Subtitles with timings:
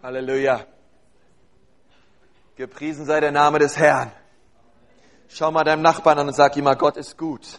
[0.00, 0.64] Halleluja.
[2.54, 4.12] Gepriesen sei der Name des Herrn.
[5.26, 7.58] Schau mal deinem Nachbarn an und sag ihm mal, Gott ist gut.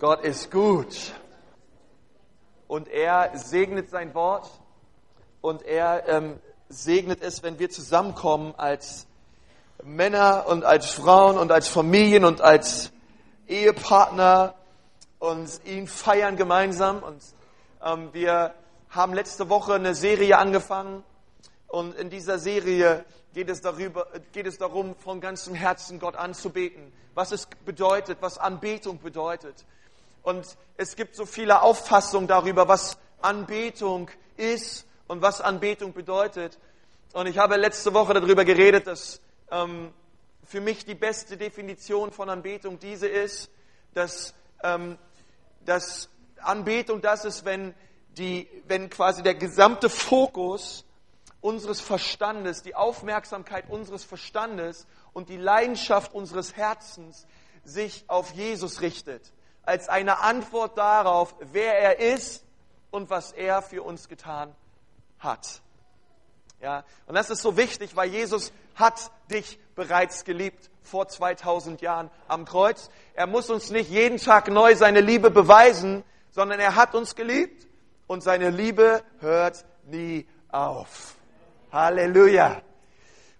[0.00, 1.12] Gott ist gut.
[2.66, 4.50] Und er segnet sein Wort
[5.40, 9.06] und er ähm, segnet es, wenn wir zusammenkommen als
[9.84, 12.90] Männer und als Frauen und als Familien und als
[13.46, 14.54] Ehepartner
[15.20, 17.00] und ihn feiern gemeinsam.
[17.00, 17.22] Und
[17.80, 18.54] ähm, wir
[18.90, 21.04] haben letzte Woche eine Serie angefangen
[21.68, 26.92] und in dieser Serie geht es, darüber, geht es darum, von ganzem Herzen Gott anzubeten,
[27.14, 29.64] was es bedeutet, was Anbetung bedeutet.
[30.22, 36.58] Und es gibt so viele Auffassungen darüber, was Anbetung ist und was Anbetung bedeutet.
[37.12, 39.20] Und ich habe letzte Woche darüber geredet, dass
[39.52, 39.92] ähm,
[40.44, 43.50] für mich die beste Definition von Anbetung diese ist,
[43.94, 44.98] dass, ähm,
[45.64, 46.08] dass
[46.42, 47.74] Anbetung das ist, wenn
[48.16, 50.84] die, wenn quasi der gesamte Fokus
[51.40, 57.26] unseres Verstandes, die Aufmerksamkeit unseres Verstandes und die Leidenschaft unseres Herzens
[57.64, 62.44] sich auf Jesus richtet, als eine Antwort darauf, wer er ist
[62.90, 64.54] und was er für uns getan
[65.18, 65.62] hat.
[66.60, 72.10] Ja, und das ist so wichtig, weil Jesus hat dich bereits geliebt vor 2000 Jahren
[72.28, 72.90] am Kreuz.
[73.14, 77.66] Er muss uns nicht jeden Tag neu seine Liebe beweisen, sondern er hat uns geliebt
[78.10, 81.14] und seine Liebe hört nie auf.
[81.70, 82.60] Halleluja.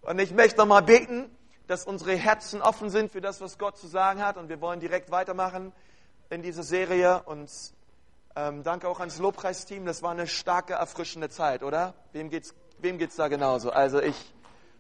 [0.03, 1.29] Und ich möchte nochmal beten,
[1.67, 4.37] dass unsere Herzen offen sind für das, was Gott zu sagen hat.
[4.37, 5.73] Und wir wollen direkt weitermachen
[6.31, 7.21] in dieser Serie.
[7.25, 7.51] Und
[8.37, 9.87] ähm, danke auch ans Lobpreisteam.
[9.87, 11.95] Das war eine starke, erfrischende Zeit, oder?
[12.13, 13.73] Wem geht's, wem geht's da genauso?
[13.73, 14.33] Also ich,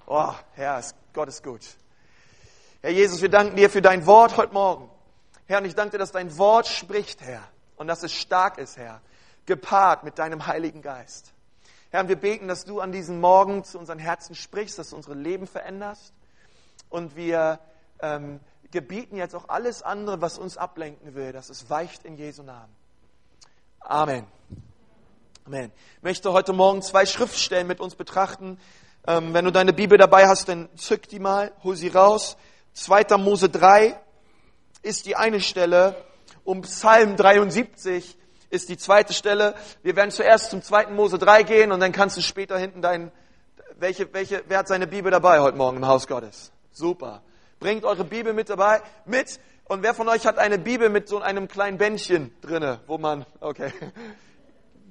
[0.06, 1.62] oh, Herr, Gott ist gut.
[2.80, 4.88] Herr Jesus, wir danken dir für dein Wort heute Morgen.
[5.46, 7.42] Herr, und ich danke dir, dass dein Wort spricht, Herr.
[7.74, 9.00] Und dass es stark ist, Herr
[9.50, 11.32] gepaart mit deinem Heiligen Geist.
[11.90, 15.16] Herr, wir beten, dass du an diesem Morgen zu unseren Herzen sprichst, dass du unsere
[15.16, 16.12] Leben veränderst.
[16.88, 17.58] Und wir
[18.00, 18.38] ähm,
[18.70, 22.72] gebieten jetzt auch alles andere, was uns ablenken will, dass es weicht in Jesu Namen.
[23.80, 24.24] Amen.
[25.46, 25.72] Amen.
[25.96, 28.56] Ich möchte heute Morgen zwei Schriftstellen mit uns betrachten.
[29.04, 32.36] Ähm, wenn du deine Bibel dabei hast, dann zück die mal, hol sie raus.
[32.74, 33.16] 2.
[33.18, 33.98] Mose 3
[34.82, 35.96] ist die eine Stelle.
[36.44, 38.16] Um Psalm 73
[38.50, 39.54] ist die zweite Stelle.
[39.82, 43.12] Wir werden zuerst zum zweiten Mose 3 gehen und dann kannst du später hinten dein,
[43.78, 46.52] welche, welche, wer hat seine Bibel dabei heute Morgen im Haus Gottes?
[46.72, 47.22] Super.
[47.60, 49.38] Bringt eure Bibel mit dabei, mit.
[49.64, 53.24] Und wer von euch hat eine Bibel mit so einem kleinen Bändchen drinne, wo man,
[53.40, 53.72] okay.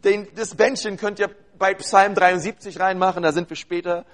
[0.06, 4.06] Den, das Bändchen könnt ihr bei Psalm 73 reinmachen, da sind wir später.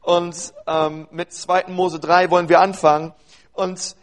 [0.00, 1.64] Und ähm, mit 2.
[1.68, 3.12] Mose 3 wollen wir anfangen.
[3.52, 3.96] Und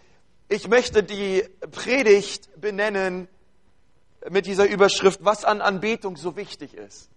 [0.49, 3.27] ich möchte die Predigt benennen,
[4.29, 7.09] mit dieser Überschrift, was an Anbetung so wichtig ist.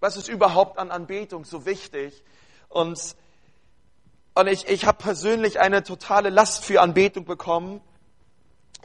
[0.00, 2.22] Was ist überhaupt an Anbetung so wichtig?
[2.68, 3.16] Und,
[4.34, 7.80] und ich, ich habe persönlich eine totale Last für Anbetung bekommen.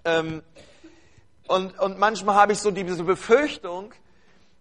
[0.04, 0.44] Ähm,
[1.48, 3.94] und, und manchmal habe ich so diese Befürchtung,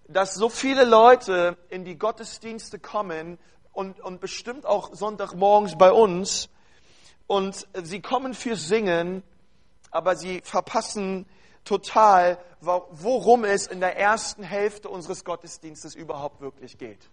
[0.07, 3.39] dass so viele Leute in die Gottesdienste kommen
[3.73, 6.51] und, und bestimmt auch Sonntagmorgens bei uns
[7.27, 9.23] und sie kommen für Singen,
[9.91, 11.27] aber sie verpassen
[11.65, 17.11] total, worum es in der ersten Hälfte unseres Gottesdienstes überhaupt wirklich geht.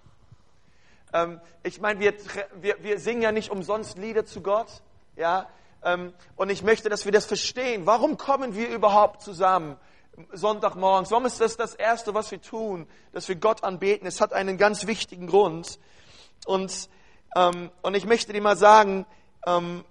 [1.13, 2.13] Ähm, ich meine, wir,
[2.61, 4.81] wir, wir singen ja nicht umsonst Lieder zu Gott,
[5.15, 5.49] ja,
[5.83, 7.85] ähm, und ich möchte, dass wir das verstehen.
[7.85, 9.77] Warum kommen wir überhaupt zusammen
[10.31, 11.11] Sonntagmorgens?
[11.11, 14.07] Warum ist das das Erste, was wir tun, dass wir Gott anbeten?
[14.07, 15.79] Es hat einen ganz wichtigen Grund.
[16.45, 16.89] Und,
[17.35, 19.05] ähm, und ich möchte dir mal sagen,
[19.45, 19.83] ähm,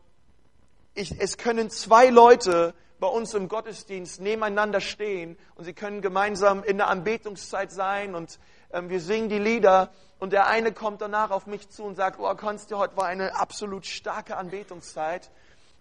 [0.95, 6.63] ich, es können zwei Leute bei uns im Gottesdienst nebeneinander stehen und sie können gemeinsam
[6.63, 8.39] in der Anbetungszeit sein und
[8.73, 12.21] ähm, wir singen die Lieder und der eine kommt danach auf mich zu und sagt,
[12.21, 15.31] oh Konsti, heute war eine absolut starke Anbetungszeit.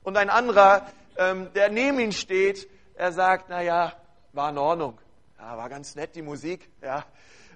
[0.02, 0.88] Und ein anderer,
[1.18, 3.94] ähm, der neben ihm steht, er sagt, na ja,
[4.32, 4.98] war in Ordnung.
[5.38, 7.04] Ja, war ganz nett die Musik, ja.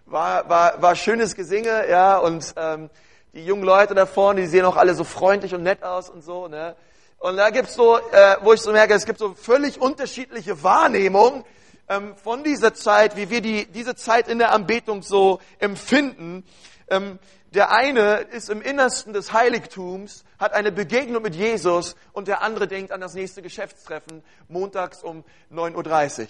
[0.05, 2.89] War, war, war schönes Gesinge, ja, und ähm,
[3.31, 6.21] die jungen Leute da vorne, die sehen auch alle so freundlich und nett aus und
[6.21, 6.75] so, ne.
[7.23, 11.45] Und da gibt's so, äh, wo ich so merke, es gibt so völlig unterschiedliche Wahrnehmungen
[11.87, 16.43] ähm, von dieser Zeit, wie wir die, diese Zeit in der Anbetung so empfinden.
[16.89, 17.19] Ähm,
[17.53, 22.67] der eine ist im Innersten des Heiligtums, hat eine Begegnung mit Jesus und der andere
[22.67, 26.27] denkt an das nächste Geschäftstreffen montags um 9.30 Uhr.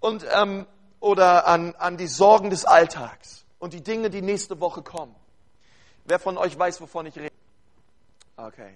[0.00, 0.64] Und, ähm,
[1.00, 5.14] oder an, an die Sorgen des Alltags und die Dinge, die nächste Woche kommen.
[6.06, 7.34] Wer von euch weiß, wovon ich rede?
[8.38, 8.74] Okay.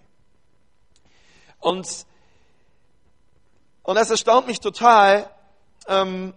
[1.64, 2.04] Und,
[3.84, 5.30] und das erstaunt mich total,
[5.88, 6.34] ähm,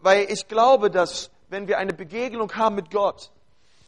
[0.00, 3.30] weil ich glaube, dass wenn wir eine Begegnung haben mit Gott,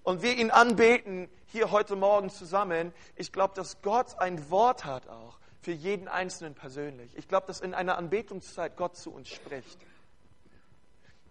[0.03, 5.09] und wir ihn anbeten hier heute Morgen zusammen, ich glaube, dass Gott ein Wort hat
[5.09, 7.17] auch für jeden Einzelnen persönlich.
[7.17, 9.79] Ich glaube, dass in einer Anbetungszeit Gott zu uns spricht.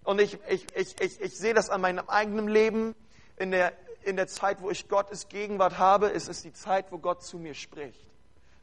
[0.03, 2.95] Und ich, ich, ich, ich, ich sehe das an meinem eigenen Leben.
[3.37, 6.97] In der, in der Zeit, wo ich Gottes Gegenwart habe, ist es die Zeit, wo
[6.97, 8.12] Gott zu mir spricht.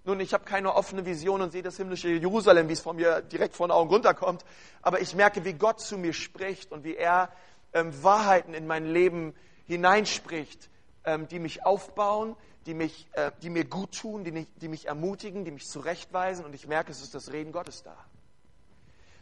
[0.05, 3.21] Nun, ich habe keine offene Vision und sehe das himmlische Jerusalem, wie es von mir
[3.21, 4.45] direkt vor den Augen runterkommt,
[4.81, 7.31] aber ich merke, wie Gott zu mir spricht und wie er
[7.75, 9.35] ähm, Wahrheiten in mein Leben
[9.67, 10.71] hineinspricht,
[11.05, 15.45] ähm, die mich aufbauen, die, mich, äh, die mir gut tun, die, die mich ermutigen,
[15.45, 17.97] die mich zurechtweisen und ich merke, es ist das Reden Gottes da.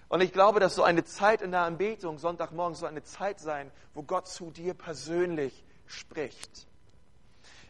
[0.08, 3.70] Und ich glaube, dass so eine Zeit in der Anbetung, Sonntagmorgen, so eine Zeit sein,
[3.94, 6.66] wo Gott zu dir persönlich spricht.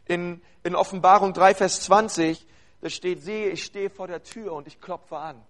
[0.04, 2.46] In, in Offenbarung 3, Vers 20
[2.80, 5.44] da steht, siehe, ich stehe vor der Tür und ich klopfe an.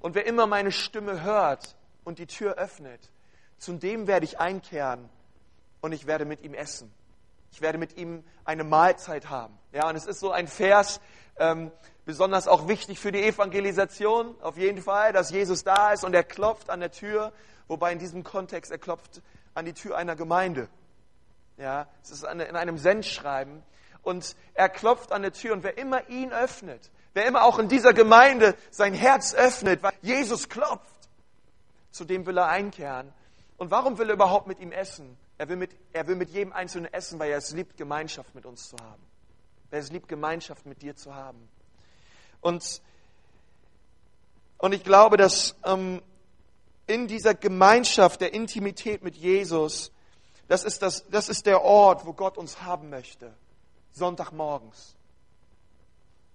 [0.00, 3.10] Und wer immer meine Stimme hört und die Tür öffnet,
[3.58, 5.08] zu dem werde ich einkehren
[5.82, 6.90] und ich werde mit ihm essen.
[7.52, 9.58] Ich werde mit ihm eine Mahlzeit haben.
[9.72, 11.00] Ja, und es ist so ein Vers,
[11.36, 11.70] ähm,
[12.04, 16.24] besonders auch wichtig für die Evangelisation, auf jeden Fall, dass Jesus da ist und er
[16.24, 17.32] klopft an der Tür,
[17.68, 19.20] wobei in diesem Kontext er klopft
[19.54, 20.68] an die Tür einer Gemeinde.
[21.56, 23.62] Ja, es ist in einem Sendschreiben
[24.02, 27.68] und er klopft an der Tür und wer immer ihn öffnet, wer immer auch in
[27.68, 31.08] dieser Gemeinde sein Herz öffnet, weil Jesus klopft,
[31.90, 33.12] zu dem will er einkehren.
[33.56, 35.18] Und warum will er überhaupt mit ihm essen?
[35.36, 38.46] Er will mit, er will mit jedem Einzelnen essen, weil er es liebt, Gemeinschaft mit
[38.46, 39.02] uns zu haben.
[39.70, 41.48] Wer es liebt, Gemeinschaft mit dir zu haben.
[42.40, 42.82] Und,
[44.58, 46.02] und ich glaube, dass ähm,
[46.86, 49.92] in dieser Gemeinschaft der Intimität mit Jesus,
[50.48, 53.32] das ist, das, das ist der Ort, wo Gott uns haben möchte.
[53.92, 54.96] Sonntagmorgens.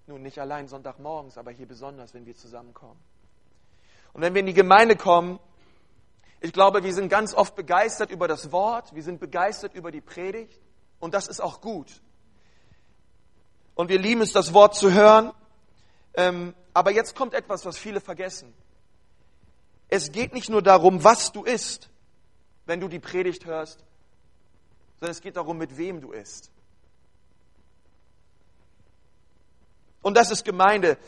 [0.06, 3.00] Nun, nicht allein Sonntagmorgens, aber hier besonders, wenn wir zusammenkommen.
[4.12, 5.40] Und wenn wir in die Gemeinde kommen,
[6.40, 10.00] ich glaube, wir sind ganz oft begeistert über das Wort, wir sind begeistert über die
[10.00, 10.60] Predigt
[11.00, 12.00] und das ist auch gut.
[13.74, 15.32] Und wir lieben es, das Wort zu hören.
[16.14, 18.54] Ähm, aber jetzt kommt etwas, was viele vergessen.
[19.88, 21.90] Es geht nicht nur darum, was du isst,
[22.64, 23.84] wenn du die Predigt hörst,
[24.98, 26.50] sondern es geht darum, mit wem du isst.
[30.06, 30.98] Und das ist Gemeinde.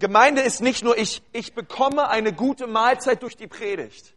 [0.00, 4.14] Gemeinde ist nicht nur, ich, ich bekomme eine gute Mahlzeit durch die Predigt,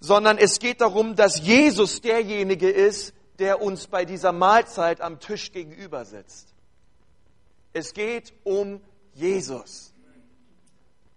[0.00, 5.52] sondern es geht darum, dass Jesus derjenige ist, der uns bei dieser Mahlzeit am Tisch
[5.52, 6.48] gegenüber sitzt.
[7.72, 8.80] Es geht um
[9.14, 9.94] Jesus.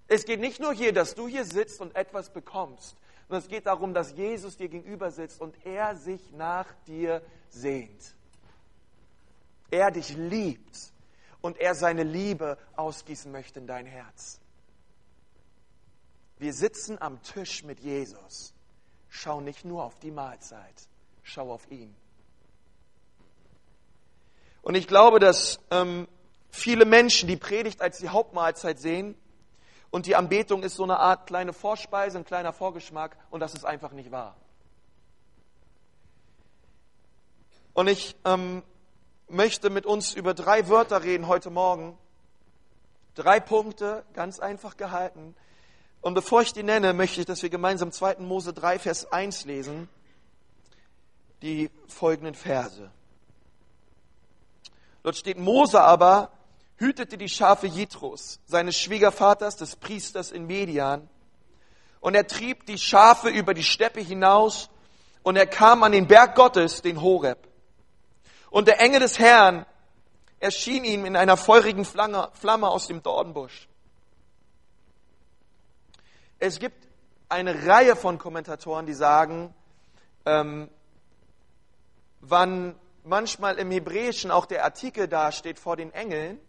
[0.07, 2.95] Es geht nicht nur hier, dass du hier sitzt und etwas bekommst,
[3.27, 8.13] sondern es geht darum, dass Jesus dir gegenüber sitzt und er sich nach dir sehnt.
[9.71, 10.93] Er dich liebt
[11.41, 14.39] und er seine Liebe ausgießen möchte in dein Herz.
[16.37, 18.53] Wir sitzen am Tisch mit Jesus.
[19.09, 20.87] Schau nicht nur auf die Mahlzeit,
[21.23, 21.95] schau auf ihn.
[24.61, 26.07] Und ich glaube, dass ähm,
[26.49, 29.15] viele Menschen die Predigt als die Hauptmahlzeit sehen
[29.89, 33.65] und die Anbetung ist so eine Art kleine Vorspeise, ein kleiner Vorgeschmack und das ist
[33.65, 34.35] einfach nicht wahr.
[37.73, 38.63] Und ich ähm,
[39.29, 41.97] möchte mit uns über drei Wörter reden heute Morgen.
[43.15, 45.35] Drei Punkte, ganz einfach gehalten.
[46.01, 48.17] Und bevor ich die nenne, möchte ich, dass wir gemeinsam 2.
[48.19, 49.89] Mose 3, Vers 1 lesen,
[51.41, 52.89] die folgenden Verse.
[55.03, 56.31] Dort steht, Mose aber
[56.77, 61.09] hütete die Schafe Jitros, seines Schwiegervaters, des Priesters in Median,
[61.99, 64.69] und er trieb die Schafe über die Steppe hinaus,
[65.23, 67.48] und er kam an den Berg Gottes, den Horeb.
[68.49, 69.65] Und der Engel des Herrn
[70.39, 73.67] erschien ihm in einer feurigen Flamme aus dem Dornbusch.
[76.39, 76.87] Es gibt
[77.27, 79.53] eine Reihe von Kommentatoren, die sagen,
[80.25, 80.69] ähm,
[82.21, 86.39] wann manchmal im Hebräischen auch der Artikel dasteht vor den Engeln,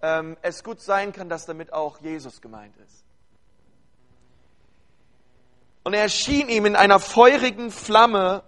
[0.00, 3.04] ähm, es gut sein kann, dass damit auch Jesus gemeint ist.
[5.84, 8.44] Und er erschien ihm in einer feurigen Flamme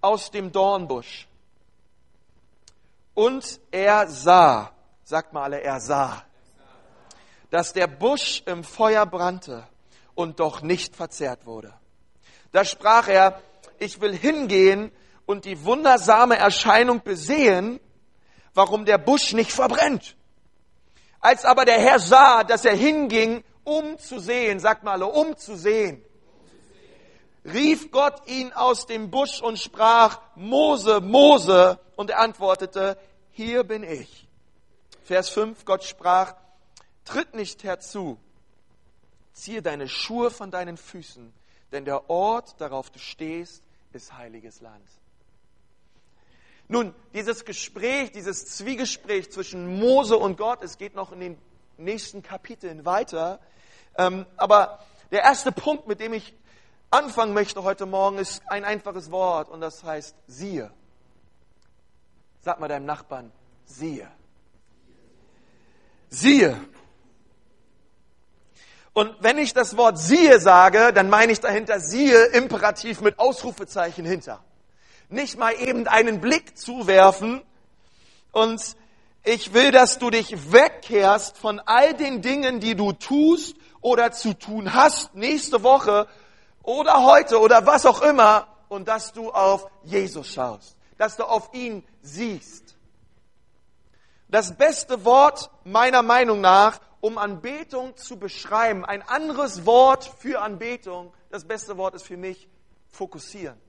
[0.00, 1.28] aus dem Dornbusch.
[3.14, 4.72] Und er sah,
[5.04, 6.24] sagt mal alle, er sah,
[7.50, 9.66] dass der Busch im Feuer brannte
[10.14, 11.72] und doch nicht verzehrt wurde.
[12.52, 13.40] Da sprach er,
[13.78, 14.90] ich will hingehen
[15.26, 17.80] und die wundersame Erscheinung besehen,
[18.54, 20.16] warum der Busch nicht verbrennt.
[21.20, 25.36] Als aber der Herr sah, dass er hinging, um zu sehen, sagt mal alle, um
[25.36, 26.04] zu sehen,
[27.44, 31.78] rief Gott ihn aus dem Busch und sprach, Mose, Mose.
[31.96, 32.98] Und er antwortete,
[33.32, 34.26] hier bin ich.
[35.04, 36.34] Vers 5, Gott sprach,
[37.04, 38.18] tritt nicht herzu,
[39.34, 41.32] ziehe deine Schuhe von deinen Füßen,
[41.72, 44.88] denn der Ort, darauf du stehst, ist heiliges Land.
[46.68, 51.38] Nun, dieses Gespräch, dieses Zwiegespräch zwischen Mose und Gott, es geht noch in den
[51.76, 53.38] nächsten Kapiteln weiter.
[53.98, 56.32] Ähm, aber der erste Punkt, mit dem ich
[56.94, 60.70] anfangen möchte heute Morgen, ist ein einfaches Wort und das heißt siehe.
[62.40, 63.32] Sag mal deinem Nachbarn,
[63.64, 64.08] siehe.
[66.08, 66.56] Siehe.
[68.92, 74.04] Und wenn ich das Wort siehe sage, dann meine ich dahinter siehe Imperativ mit Ausrufezeichen
[74.04, 74.44] hinter.
[75.08, 77.42] Nicht mal eben einen Blick zuwerfen
[78.30, 78.76] und
[79.24, 84.34] ich will, dass du dich wegkehrst von all den Dingen, die du tust oder zu
[84.34, 86.06] tun hast nächste Woche
[86.64, 91.52] oder heute oder was auch immer und dass du auf Jesus schaust, dass du auf
[91.52, 92.74] ihn siehst.
[94.28, 101.12] Das beste Wort meiner Meinung nach, um Anbetung zu beschreiben, ein anderes Wort für Anbetung,
[101.30, 102.48] das beste Wort ist für mich
[102.88, 103.60] fokussieren.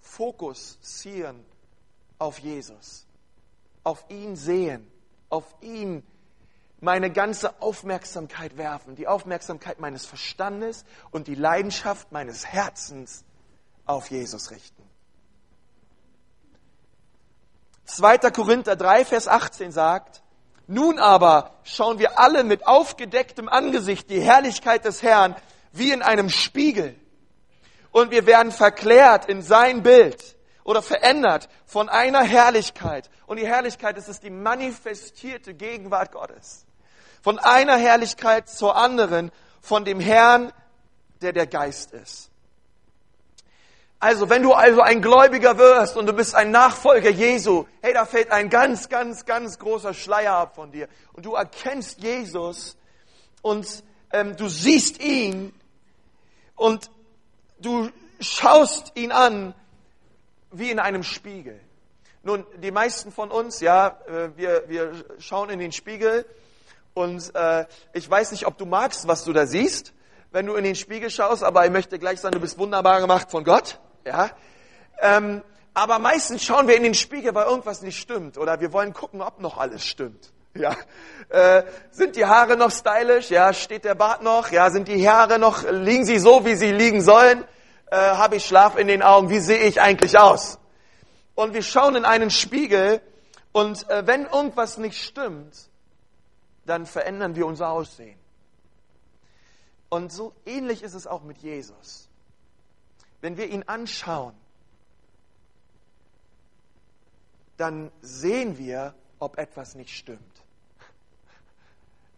[0.00, 1.44] Fokussieren
[2.18, 3.06] auf Jesus,
[3.84, 4.90] auf ihn sehen,
[5.28, 6.04] auf ihn
[6.82, 13.24] meine ganze Aufmerksamkeit werfen, die Aufmerksamkeit meines Verstandes und die Leidenschaft meines Herzens
[13.86, 14.82] auf Jesus richten.
[17.84, 18.18] 2.
[18.32, 20.22] Korinther 3, Vers 18 sagt,
[20.66, 25.36] nun aber schauen wir alle mit aufgedecktem Angesicht die Herrlichkeit des Herrn
[25.70, 26.96] wie in einem Spiegel.
[27.92, 33.08] Und wir werden verklärt in sein Bild oder verändert von einer Herrlichkeit.
[33.26, 36.66] Und die Herrlichkeit ist es die manifestierte Gegenwart Gottes
[37.22, 40.52] von einer Herrlichkeit zur anderen, von dem Herrn,
[41.22, 42.30] der der Geist ist.
[44.00, 48.04] Also, wenn du also ein Gläubiger wirst und du bist ein Nachfolger Jesu, hey, da
[48.04, 50.88] fällt ein ganz, ganz, ganz großer Schleier ab von dir.
[51.12, 52.76] Und du erkennst Jesus
[53.42, 55.54] und ähm, du siehst ihn
[56.56, 56.90] und
[57.60, 59.54] du schaust ihn an
[60.50, 61.60] wie in einem Spiegel.
[62.24, 66.26] Nun, die meisten von uns, ja, äh, wir, wir schauen in den Spiegel
[66.94, 69.92] und äh, ich weiß nicht, ob du magst, was du da siehst,
[70.30, 73.30] wenn du in den Spiegel schaust, aber ich möchte gleich sagen, du bist wunderbar gemacht
[73.30, 73.78] von Gott.
[74.04, 74.30] Ja?
[75.00, 75.42] Ähm,
[75.74, 78.36] aber meistens schauen wir in den Spiegel, weil irgendwas nicht stimmt.
[78.36, 80.32] Oder wir wollen gucken, ob noch alles stimmt.
[80.54, 80.76] Ja,
[81.30, 83.30] äh, sind die Haare noch stylisch?
[83.30, 84.50] Ja, steht der Bart noch?
[84.50, 87.44] Ja, sind die Haare noch, liegen sie so, wie sie liegen sollen?
[87.86, 89.30] Äh, Habe ich Schlaf in den Augen?
[89.30, 90.58] Wie sehe ich eigentlich aus?
[91.34, 93.00] Und wir schauen in einen Spiegel
[93.52, 95.54] und äh, wenn irgendwas nicht stimmt,
[96.64, 98.18] dann verändern wir unser Aussehen.
[99.88, 102.08] Und so ähnlich ist es auch mit Jesus.
[103.20, 104.34] Wenn wir ihn anschauen,
[107.56, 110.20] dann sehen wir, ob etwas nicht stimmt.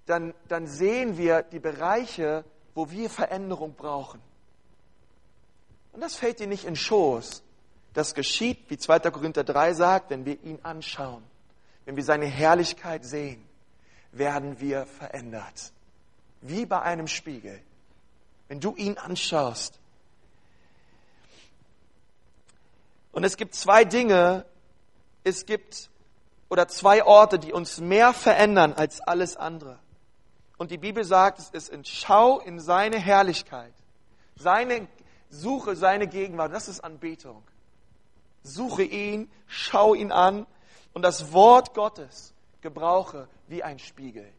[0.07, 4.21] Dann, dann sehen wir die Bereiche, wo wir Veränderung brauchen.
[5.93, 7.43] Und das fällt dir nicht in Schoß.
[7.93, 8.99] Das geschieht, wie 2.
[9.11, 11.23] Korinther 3 sagt, wenn wir ihn anschauen,
[11.85, 13.45] wenn wir seine Herrlichkeit sehen
[14.19, 15.73] werden wir verändert.
[16.41, 17.61] Wie bei einem Spiegel.
[18.49, 19.79] Wenn du ihn anschaust.
[23.13, 24.45] Und es gibt zwei Dinge,
[25.23, 25.89] es gibt
[26.49, 29.79] oder zwei Orte, die uns mehr verändern als alles andere.
[30.57, 33.73] Und die Bibel sagt, es ist in Schau in seine Herrlichkeit.
[34.37, 34.87] Seine,
[35.31, 36.53] suche seine Gegenwart.
[36.53, 37.43] Das ist Anbetung.
[38.43, 40.47] Suche ihn, schau ihn an.
[40.93, 42.34] Und das Wort Gottes
[42.65, 44.33] gebrauche wie ein Spiegel.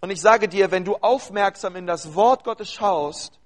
[0.00, 3.40] Und ich sage dir, wenn du aufmerksam in das Wort Gottes schaust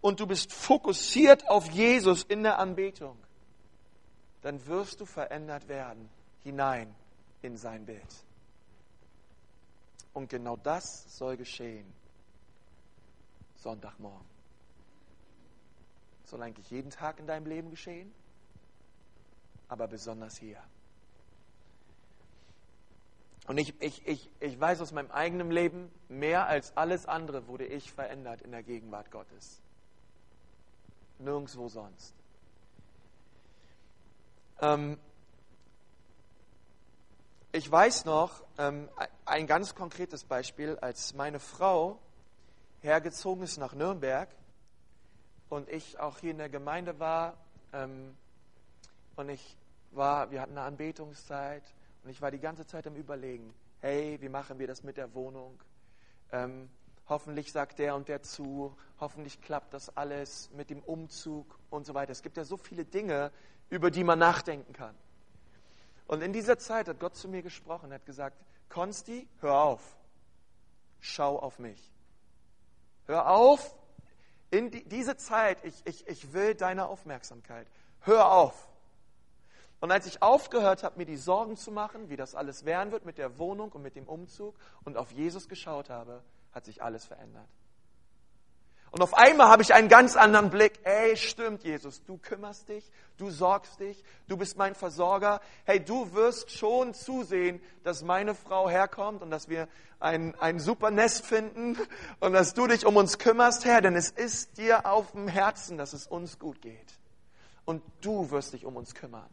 [0.00, 3.16] und du bist fokussiert auf Jesus in der Anbetung,
[4.42, 6.08] dann wirst du verändert werden
[6.42, 6.94] hinein
[7.42, 8.24] in sein Bild.
[10.12, 11.86] Und genau das soll geschehen.
[13.56, 14.26] Sonntagmorgen.
[16.24, 18.12] Soll eigentlich jeden Tag in deinem Leben geschehen,
[19.68, 20.62] aber besonders hier.
[23.48, 27.64] Und ich, ich, ich, ich weiß aus meinem eigenen Leben, mehr als alles andere wurde
[27.64, 29.62] ich verändert in der Gegenwart Gottes.
[31.18, 32.14] Nirgendwo sonst.
[34.60, 34.98] Ähm,
[37.50, 38.86] ich weiß noch, ähm,
[39.24, 41.98] ein ganz konkretes Beispiel, als meine Frau
[42.82, 44.28] hergezogen ist nach Nürnberg
[45.48, 47.38] und ich auch hier in der Gemeinde war
[47.72, 48.14] ähm,
[49.16, 49.56] und ich
[49.92, 51.62] war, wir hatten eine Anbetungszeit
[52.02, 55.14] und ich war die ganze Zeit am Überlegen, hey, wie machen wir das mit der
[55.14, 55.60] Wohnung?
[56.32, 56.68] Ähm,
[57.08, 61.94] hoffentlich sagt der und der zu, hoffentlich klappt das alles mit dem Umzug und so
[61.94, 62.12] weiter.
[62.12, 63.32] Es gibt ja so viele Dinge,
[63.70, 64.94] über die man nachdenken kann.
[66.06, 68.36] Und in dieser Zeit hat Gott zu mir gesprochen, hat gesagt,
[68.68, 69.96] Konsti, hör auf,
[71.00, 71.92] schau auf mich.
[73.06, 73.74] Hör auf,
[74.50, 77.66] in die, diese Zeit, ich, ich, ich will deine Aufmerksamkeit.
[78.00, 78.68] Hör auf.
[79.80, 83.04] Und als ich aufgehört habe, mir die Sorgen zu machen, wie das alles werden wird
[83.04, 87.04] mit der Wohnung und mit dem Umzug und auf Jesus geschaut habe, hat sich alles
[87.04, 87.48] verändert.
[88.90, 90.80] Und auf einmal habe ich einen ganz anderen Blick.
[90.82, 95.40] Ey, stimmt, Jesus, du kümmerst dich, du sorgst dich, du bist mein Versorger.
[95.64, 99.68] Hey, du wirst schon zusehen, dass meine Frau herkommt und dass wir
[100.00, 101.76] ein, ein super Nest finden
[102.20, 105.76] und dass du dich um uns kümmerst, Herr, denn es ist dir auf dem Herzen,
[105.76, 106.98] dass es uns gut geht.
[107.66, 109.28] Und du wirst dich um uns kümmern.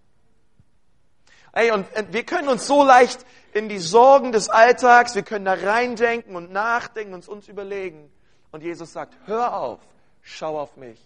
[1.55, 5.53] Ey, und wir können uns so leicht in die Sorgen des Alltags, wir können da
[5.53, 8.11] reindenken und nachdenken und uns überlegen.
[8.51, 9.79] Und Jesus sagt, hör auf,
[10.21, 10.99] schau auf mich,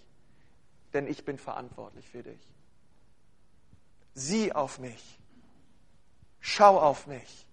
[0.93, 2.41] denn ich bin verantwortlich für dich.
[4.15, 5.19] Sieh auf mich.
[6.39, 7.45] Schau auf mich.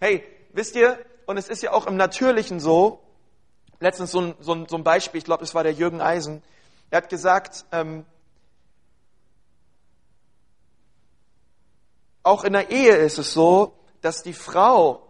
[0.00, 3.00] Hey, wisst ihr, und es ist ja auch im Natürlichen so,
[3.78, 6.42] letztens so ein, so ein, so ein Beispiel, ich glaube, es war der Jürgen Eisen,
[6.90, 8.04] er hat gesagt, ähm,
[12.22, 15.06] auch in der Ehe ist es so, dass die Frau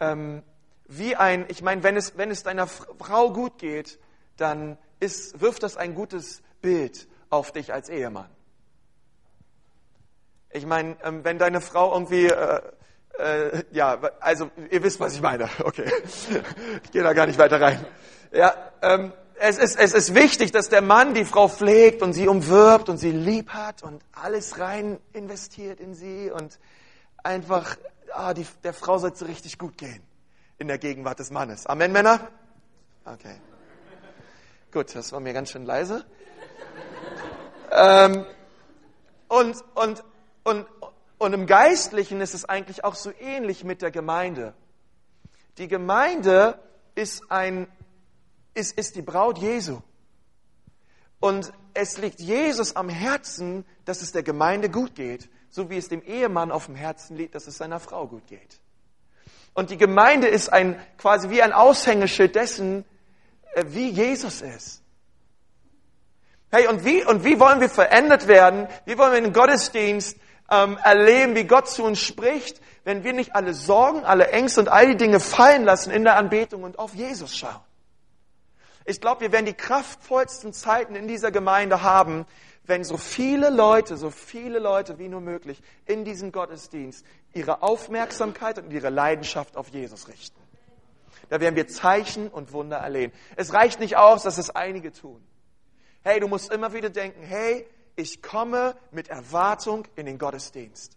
[0.00, 0.42] ähm,
[0.86, 3.98] wie ein, ich meine, wenn es, wenn es deiner Frau gut geht,
[4.36, 8.28] dann ist, wirft das ein gutes Bild auf dich als Ehemann.
[10.50, 12.60] Ich meine, ähm, wenn deine Frau irgendwie, äh,
[13.18, 15.48] äh, ja, also ihr wisst, was ich meine.
[15.62, 15.90] Okay,
[16.82, 17.84] ich gehe da gar nicht weiter rein.
[18.32, 22.28] Ja, ähm, es ist, es ist wichtig, dass der Mann die Frau pflegt und sie
[22.28, 26.58] umwirbt und sie lieb hat und alles rein investiert in sie und
[27.22, 27.76] einfach,
[28.12, 30.02] ah, die, der Frau soll es richtig gut gehen
[30.58, 31.66] in der Gegenwart des Mannes.
[31.66, 32.28] Amen, Männer?
[33.06, 33.40] Okay.
[34.72, 36.04] Gut, das war mir ganz schön leise.
[37.72, 38.26] ähm,
[39.28, 40.04] und, und,
[40.44, 40.66] und,
[41.16, 44.52] und im Geistlichen ist es eigentlich auch so ähnlich mit der Gemeinde.
[45.56, 46.58] Die Gemeinde
[46.94, 47.68] ist, ein,
[48.54, 49.80] ist, ist die Braut Jesu.
[51.20, 55.88] Und es liegt Jesus am Herzen, dass es der Gemeinde gut geht, so wie es
[55.88, 58.58] dem Ehemann auf dem Herzen liegt, dass es seiner Frau gut geht.
[59.52, 62.84] Und die Gemeinde ist ein, quasi wie ein Aushängeschild dessen,
[63.54, 64.82] äh, wie Jesus ist.
[66.50, 68.66] Hey, und wie, und wie wollen wir verändert werden?
[68.84, 70.16] Wie wollen wir in den Gottesdienst
[70.50, 74.68] ähm, erleben, wie Gott zu uns spricht, wenn wir nicht alle Sorgen, alle Ängste und
[74.68, 77.60] all die Dinge fallen lassen in der Anbetung und auf Jesus schauen?
[78.84, 82.26] Ich glaube, wir werden die kraftvollsten Zeiten in dieser Gemeinde haben,
[82.64, 88.58] wenn so viele Leute, so viele Leute wie nur möglich in diesem Gottesdienst ihre Aufmerksamkeit
[88.58, 90.40] und ihre Leidenschaft auf Jesus richten.
[91.28, 93.12] Da werden wir Zeichen und Wunder erleben.
[93.36, 95.24] Es reicht nicht aus, dass es einige tun.
[96.02, 100.96] Hey, du musst immer wieder denken, hey, ich komme mit Erwartung in den Gottesdienst.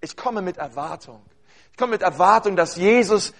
[0.00, 1.22] Ich komme mit Erwartung.
[1.70, 3.32] Ich komme mit Erwartung, dass Jesus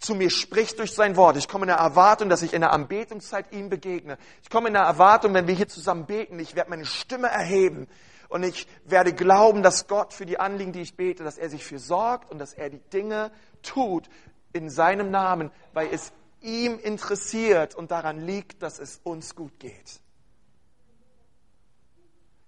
[0.00, 1.36] zu mir spricht durch sein Wort.
[1.36, 4.16] Ich komme in der Erwartung, dass ich in der Anbetungszeit ihm begegne.
[4.42, 7.86] Ich komme in der Erwartung, wenn wir hier zusammen beten, ich werde meine Stimme erheben
[8.30, 11.64] und ich werde glauben, dass Gott für die Anliegen, die ich bete, dass er sich
[11.64, 13.30] für sorgt und dass er die Dinge
[13.62, 14.08] tut
[14.54, 20.00] in seinem Namen, weil es ihm interessiert und daran liegt, dass es uns gut geht.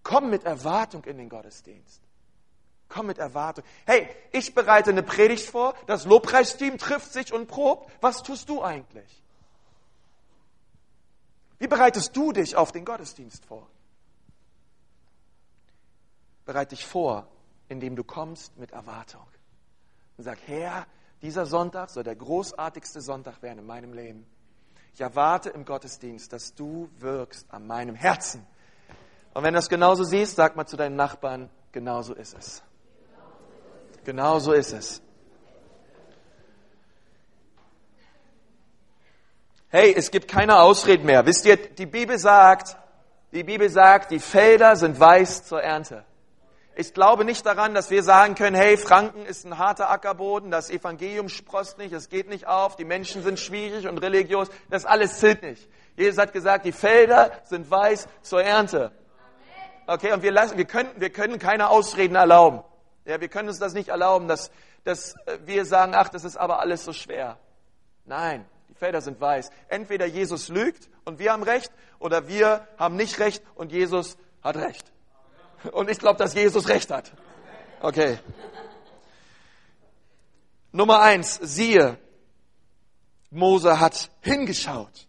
[0.02, 2.01] Komm mit Erwartung in den Gottesdienst.
[2.92, 3.64] Komm mit Erwartung.
[3.86, 7.90] Hey, ich bereite eine Predigt vor, das Lobpreisteam trifft sich und probt.
[8.02, 9.22] Was tust du eigentlich?
[11.58, 13.66] Wie bereitest du dich auf den Gottesdienst vor?
[16.44, 17.28] Bereite dich vor,
[17.68, 19.26] indem du kommst mit Erwartung.
[20.18, 20.86] Und sag, Herr,
[21.22, 24.26] dieser Sonntag soll der großartigste Sonntag werden in meinem Leben.
[24.92, 28.46] Ich erwarte im Gottesdienst, dass du wirkst an meinem Herzen.
[29.32, 32.62] Und wenn du das genauso siehst, sag mal zu deinen Nachbarn, genauso ist es.
[34.04, 35.02] Genauso ist es.
[39.68, 41.24] Hey, es gibt keine Ausreden mehr.
[41.24, 42.76] Wisst ihr, die Bibel sagt,
[43.32, 46.04] die Bibel sagt, die Felder sind weiß zur Ernte.
[46.74, 50.70] Ich glaube nicht daran, dass wir sagen können, hey, Franken ist ein harter Ackerboden, das
[50.70, 55.18] Evangelium sprost nicht, es geht nicht auf, die Menschen sind schwierig und religiös, das alles
[55.18, 55.68] zählt nicht.
[55.96, 58.92] Jesus hat gesagt, die Felder sind weiß zur Ernte.
[59.86, 62.62] Okay, und wir, lassen, wir, können, wir können keine Ausreden erlauben.
[63.04, 64.50] Ja, wir können uns das nicht erlauben, dass,
[64.84, 67.38] dass wir sagen, ach, das ist aber alles so schwer.
[68.04, 69.50] Nein, die Felder sind weiß.
[69.68, 74.56] Entweder Jesus lügt und wir haben recht, oder wir haben nicht recht und Jesus hat
[74.56, 74.92] recht.
[75.72, 77.12] Und ich glaube, dass Jesus recht hat.
[77.80, 78.18] Okay.
[80.72, 81.98] Nummer eins, siehe,
[83.30, 85.06] Mose hat hingeschaut.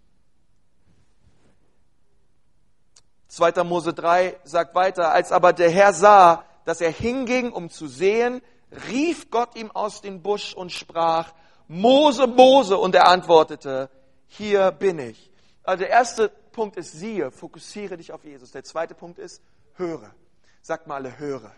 [3.27, 3.63] 2.
[3.63, 8.41] Mose 3 sagt weiter, als aber der Herr sah, dass er hinging, um zu sehen,
[8.89, 11.33] rief Gott ihm aus dem Busch und sprach,
[11.67, 13.89] Mose, Mose, und er antwortete,
[14.27, 15.31] hier bin ich.
[15.63, 18.51] Also der erste Punkt ist siehe, fokussiere dich auf Jesus.
[18.51, 19.41] Der zweite Punkt ist
[19.75, 20.13] höre.
[20.61, 21.51] Sag mal alle höre.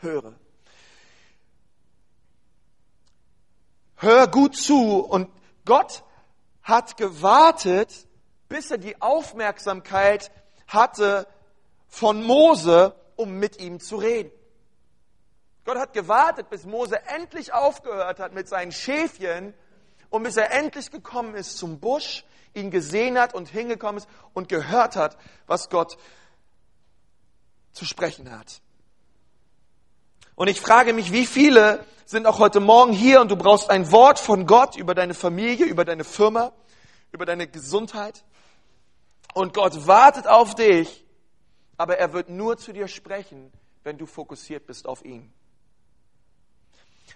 [0.00, 0.34] Höre.
[3.96, 5.28] Hör gut zu und
[5.64, 6.02] Gott
[6.62, 8.06] hat gewartet,
[8.48, 10.30] bis er die Aufmerksamkeit
[10.66, 11.26] hatte
[11.86, 14.32] von Mose, um mit ihm zu reden.
[15.66, 19.52] Gott hat gewartet, bis Mose endlich aufgehört hat mit seinen Schäfchen
[20.08, 24.48] und bis er endlich gekommen ist zum Busch, ihn gesehen hat und hingekommen ist und
[24.48, 25.98] gehört hat, was Gott
[27.72, 28.62] zu sprechen hat.
[30.34, 33.92] Und ich frage mich, wie viele sind auch heute Morgen hier und du brauchst ein
[33.92, 36.52] Wort von Gott über deine Familie, über deine Firma,
[37.12, 38.24] über deine Gesundheit.
[39.34, 41.04] Und Gott wartet auf dich,
[41.80, 43.50] aber er wird nur zu dir sprechen,
[43.84, 45.32] wenn du fokussiert bist auf ihn.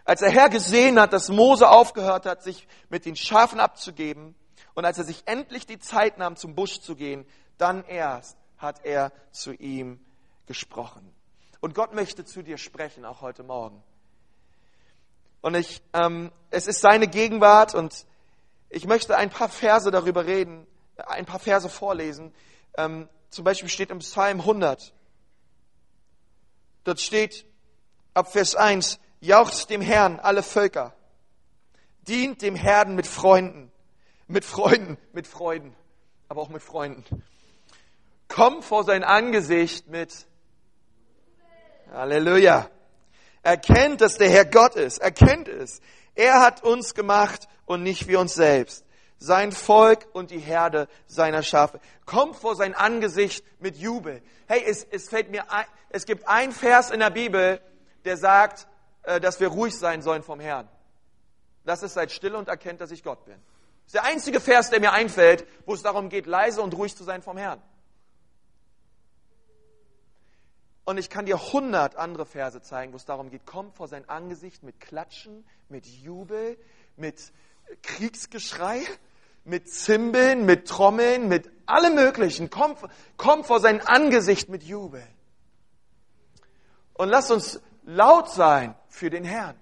[0.06, 4.34] Als der Herr gesehen hat, dass Mose aufgehört hat, sich mit den Schafen abzugeben,
[4.72, 7.26] und als er sich endlich die Zeit nahm, zum Busch zu gehen,
[7.58, 10.02] dann erst hat er zu ihm
[10.46, 11.14] gesprochen.
[11.60, 13.82] Und Gott möchte zu dir sprechen, auch heute Morgen.
[15.42, 18.06] Und ich, ähm, es ist seine Gegenwart und
[18.70, 22.32] ich möchte ein paar Verse darüber reden, ein paar Verse vorlesen.
[22.78, 24.94] Ähm, zum Beispiel steht im Psalm 100.
[26.84, 27.44] Dort steht
[28.14, 30.94] ab Vers 1, jauchzt dem Herrn alle Völker,
[32.02, 33.72] dient dem Herrn mit Freunden,
[34.28, 35.74] mit Freunden, mit Freuden,
[36.28, 37.24] aber auch mit Freunden.
[38.28, 40.26] Komm vor sein Angesicht mit
[41.92, 42.70] Halleluja.
[43.42, 44.98] Erkennt, dass der Herr Gott ist.
[44.98, 45.80] Erkennt es.
[46.14, 48.84] Er hat uns gemacht und nicht wir uns selbst.
[49.18, 51.80] Sein Volk und die Herde seiner Schafe.
[52.04, 54.22] Kommt vor sein Angesicht mit Jubel.
[54.46, 57.60] Hey, es, es fällt mir ein, es gibt ein Vers in der Bibel,
[58.04, 58.66] der sagt,
[59.04, 60.68] äh, dass wir ruhig sein sollen vom Herrn.
[61.64, 63.34] Das ist seid still und erkennt, dass ich Gott bin.
[63.34, 66.96] Das ist der einzige Vers, der mir einfällt, wo es darum geht, leise und ruhig
[66.96, 67.62] zu sein vom Herrn.
[70.84, 74.06] Und ich kann dir hundert andere Verse zeigen, wo es darum geht, komm vor sein
[74.08, 76.58] Angesicht mit Klatschen, mit Jubel,
[76.96, 77.32] mit
[77.82, 78.82] Kriegsgeschrei,
[79.44, 82.50] mit Zimbeln, mit Trommeln, mit allem Möglichen.
[82.50, 82.76] Komm,
[83.16, 85.06] komm vor sein Angesicht mit Jubel.
[86.94, 89.56] Und lass uns laut sein für den Herrn.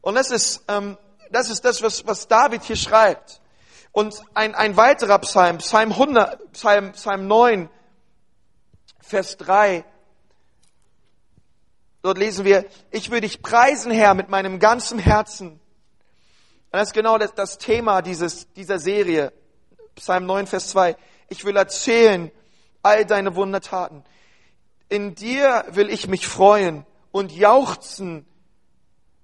[0.00, 0.96] Und das ist, ähm,
[1.30, 3.40] das, ist das, was, was David hier schreibt.
[3.92, 7.68] Und ein, ein weiterer Psalm, Psalm, 100, Psalm, Psalm 9,
[9.00, 9.84] Vers 3.
[12.02, 15.60] Dort lesen wir, ich will dich preisen, Herr, mit meinem ganzen Herzen.
[16.76, 19.32] Und das ist genau das, das Thema dieses, dieser Serie.
[19.94, 20.94] Psalm 9, Vers 2.
[21.30, 22.30] Ich will erzählen
[22.82, 24.04] all deine Wundertaten.
[24.90, 28.26] In dir will ich mich freuen und jauchzen,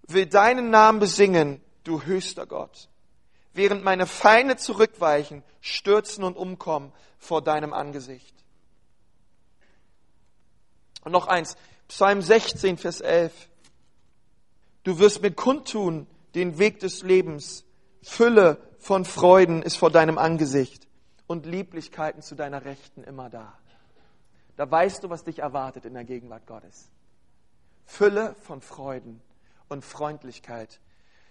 [0.07, 2.89] will deinen Namen besingen, du höchster Gott.
[3.53, 8.35] Während meine Feinde zurückweichen, stürzen und umkommen vor deinem Angesicht.
[11.05, 13.51] Und noch eins, Psalm 16, Vers 11.
[14.85, 17.65] Du wirst mir kundtun den Weg des Lebens.
[18.03, 20.89] Fülle von Freuden ist vor deinem Angesicht
[21.27, 23.57] und Lieblichkeiten zu deiner Rechten immer da.
[24.57, 26.91] Da weißt du, was dich erwartet in der Gegenwart Gottes.
[27.85, 29.21] Fülle von Freuden
[29.69, 30.81] und Freundlichkeit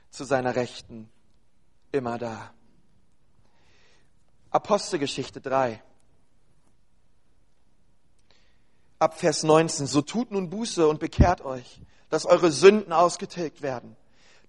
[0.10, 1.10] zu seiner Rechten
[1.92, 2.54] immer da.
[4.50, 5.82] Apostelgeschichte 3.
[9.00, 9.88] Ab Vers 19.
[9.88, 13.96] So tut nun Buße und bekehrt euch, dass eure Sünden ausgetilgt werden,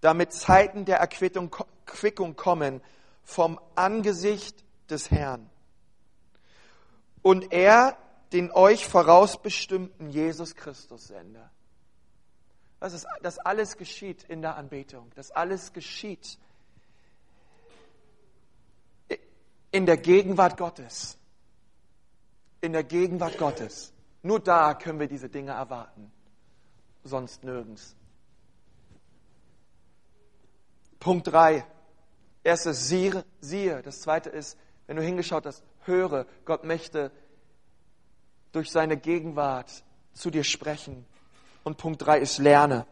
[0.03, 2.83] damit Zeiten der Erquickung kommen
[3.23, 5.49] vom Angesicht des Herrn.
[7.23, 7.97] Und er
[8.33, 11.49] den euch vorausbestimmten Jesus Christus sende.
[12.81, 15.11] Das, ist, das alles geschieht in der Anbetung.
[15.15, 16.37] Das alles geschieht
[19.71, 21.17] in der Gegenwart Gottes.
[22.61, 23.93] In der Gegenwart Gottes.
[24.23, 26.11] Nur da können wir diese Dinge erwarten.
[27.05, 27.95] Sonst nirgends.
[31.03, 31.65] Punkt 3.
[32.45, 33.83] Erstes siehe, siehe.
[33.83, 37.11] Das zweite ist, wenn du hingeschaut hast, höre, Gott möchte
[38.53, 39.83] durch seine Gegenwart
[40.15, 41.05] zu dir sprechen.
[41.65, 42.87] Und Punkt drei ist lerne.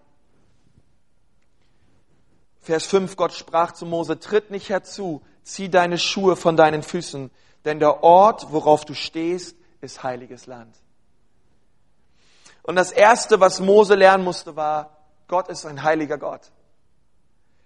[2.59, 7.31] Vers 5, Gott sprach zu Mose, tritt nicht herzu, zieh deine Schuhe von deinen Füßen,
[7.65, 10.75] denn der Ort, worauf du stehst, ist heiliges Land.
[12.65, 14.97] Und das Erste, was Mose lernen musste, war,
[15.29, 16.51] Gott ist ein heiliger Gott.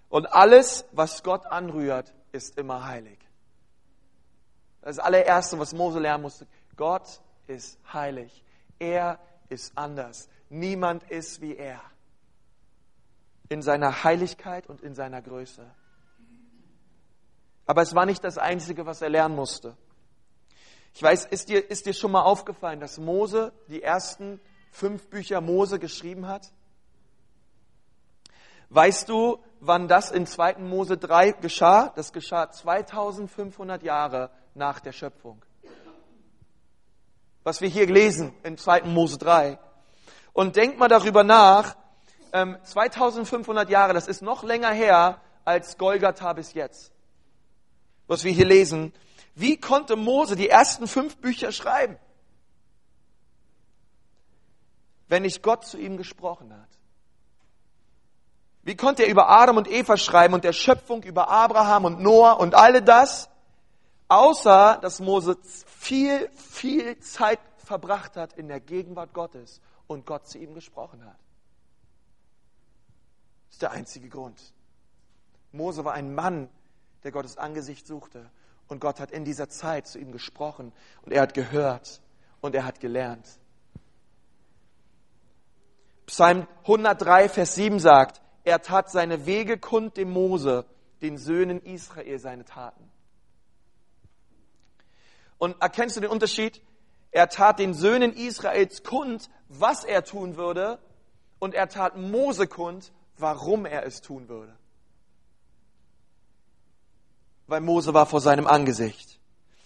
[0.09, 3.19] Und alles, was Gott anrührt, ist immer heilig.
[4.83, 6.47] Das allererste, was Mose lernen musste.
[6.77, 8.45] Gott ist heilig.
[8.79, 10.29] Er ist anders.
[10.51, 11.81] Niemand ist wie er.
[13.49, 15.65] In seiner Heiligkeit und in seiner Größe.
[17.67, 19.77] Aber es war nicht das Einzige, was er lernen musste.
[20.95, 24.41] Ich weiß, ist dir, ist dir schon mal aufgefallen, dass Mose die ersten
[24.71, 26.53] fünf Bücher Mose geschrieben hat?
[28.69, 30.59] Weißt du, wann das in 2.
[30.59, 31.93] Mose 3 geschah?
[31.97, 35.43] Das geschah 2500 Jahre nach der Schöpfung.
[37.43, 38.83] Was wir hier lesen in 2.
[38.83, 39.59] Mose 3.
[40.33, 41.77] Und denk mal darüber nach,
[42.33, 46.93] 2500 ähm, Jahre, das ist noch länger her als Golgatha bis jetzt.
[48.09, 48.93] Was wir hier lesen.
[49.37, 51.97] Wie konnte Mose die ersten fünf Bücher schreiben?
[55.07, 56.74] Wenn nicht Gott zu ihm gesprochen hat.
[58.65, 62.41] Wie konnte er über Adam und Eva schreiben und der Schöpfung über Abraham und Noah
[62.41, 63.29] und alle das,
[64.09, 70.39] außer dass Mose viel, viel Zeit verbracht hat in der Gegenwart Gottes und Gott zu
[70.39, 71.19] ihm gesprochen hat.
[73.49, 74.41] Das ist der einzige Grund.
[75.53, 76.49] Mose war ein Mann,
[77.05, 78.31] der Gottes Angesicht suchte
[78.69, 80.73] und Gott hat in dieser Zeit zu ihm gesprochen
[81.03, 82.01] und er hat gehört
[82.41, 83.27] und er hat gelernt.
[86.07, 90.65] Psalm 103, Vers 7 sagt, er tat seine Wege kund dem Mose,
[91.03, 92.91] den Söhnen Israel seine Taten.
[95.39, 96.63] Und erkennst du den Unterschied?
[97.11, 100.79] Er tat den Söhnen Israels kund, was er tun würde,
[101.39, 104.57] und er tat Mose kund, warum er es tun würde
[107.47, 109.19] weil Mose war vor seinem Angesicht.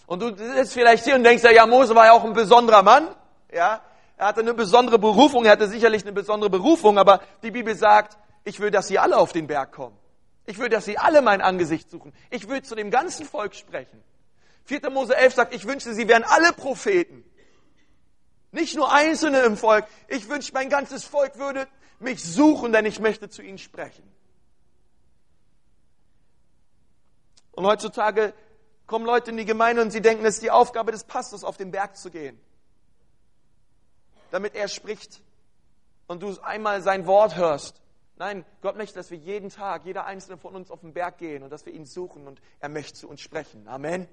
[0.05, 2.83] Und du sitzt vielleicht hier und denkst ja, ja, Mose war ja auch ein besonderer
[2.83, 3.07] Mann,
[3.53, 3.81] ja.
[4.17, 8.17] Er hatte eine besondere Berufung, er hatte sicherlich eine besondere Berufung, aber die Bibel sagt,
[8.49, 9.97] ich will, dass sie alle auf den Berg kommen.
[10.45, 12.11] Ich will, dass sie alle mein Angesicht suchen.
[12.31, 14.03] Ich will zu dem ganzen Volk sprechen.
[14.65, 14.89] 4.
[14.89, 17.23] Mose 11 sagt, ich wünschte, sie wären alle Propheten.
[18.51, 19.85] Nicht nur Einzelne im Volk.
[20.07, 21.67] Ich wünsche, mein ganzes Volk würde
[21.99, 24.03] mich suchen, denn ich möchte zu ihnen sprechen.
[27.51, 28.33] Und heutzutage
[28.87, 31.57] kommen Leute in die Gemeinde und sie denken, es ist die Aufgabe des Pastors, auf
[31.57, 32.39] den Berg zu gehen,
[34.31, 35.21] damit er spricht
[36.07, 37.79] und du einmal sein Wort hörst.
[38.19, 41.41] Nein, Gott möchte, dass wir jeden Tag, jeder einzelne von uns auf den Berg gehen
[41.41, 43.65] und dass wir ihn suchen und er möchte zu uns sprechen.
[43.65, 44.09] Amen.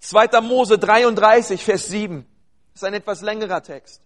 [0.00, 0.40] 2.
[0.40, 2.26] Mose 33, Vers 7.
[2.72, 4.00] Das ist ein etwas längerer Text.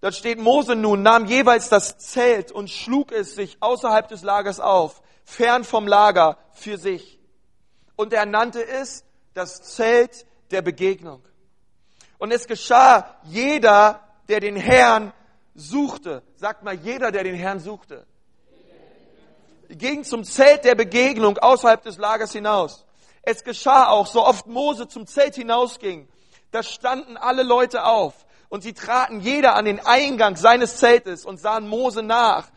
[0.00, 4.60] Dort steht, Mose nun nahm jeweils das Zelt und schlug es sich außerhalb des Lagers
[4.60, 7.20] auf, fern vom Lager für sich.
[7.96, 9.04] Und er nannte es
[9.34, 11.22] das Zelt der Begegnung.
[12.16, 15.12] Und es geschah, jeder, der den Herrn
[15.54, 18.06] suchte, sagt mal, jeder, der den Herrn suchte,
[19.68, 22.84] ging zum Zelt der Begegnung außerhalb des Lagers hinaus.
[23.22, 26.08] Es geschah auch, so oft Mose zum Zelt hinausging,
[26.50, 31.40] da standen alle Leute auf und sie traten jeder an den Eingang seines Zeltes und
[31.40, 32.48] sahen Mose nach,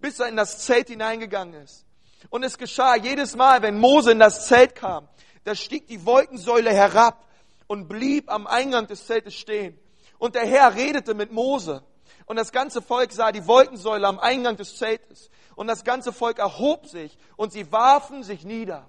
[0.00, 1.86] bis er in das Zelt hineingegangen ist.
[2.28, 5.08] Und es geschah jedes Mal, wenn Mose in das Zelt kam,
[5.44, 7.24] da stieg die Wolkensäule herab
[7.66, 9.78] und blieb am Eingang des Zeltes stehen.
[10.18, 11.82] Und der Herr redete mit Mose.
[12.30, 15.30] Und das ganze Volk sah die Wolkensäule am Eingang des Zeltes.
[15.56, 18.88] Und das ganze Volk erhob sich und sie warfen sich nieder.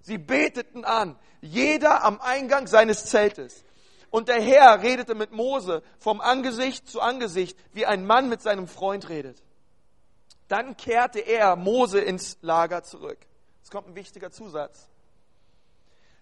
[0.00, 3.62] Sie beteten an, jeder am Eingang seines Zeltes.
[4.08, 8.66] Und der Herr redete mit Mose vom Angesicht zu Angesicht, wie ein Mann mit seinem
[8.66, 9.42] Freund redet.
[10.48, 13.18] Dann kehrte er Mose ins Lager zurück.
[13.62, 14.88] Es kommt ein wichtiger Zusatz.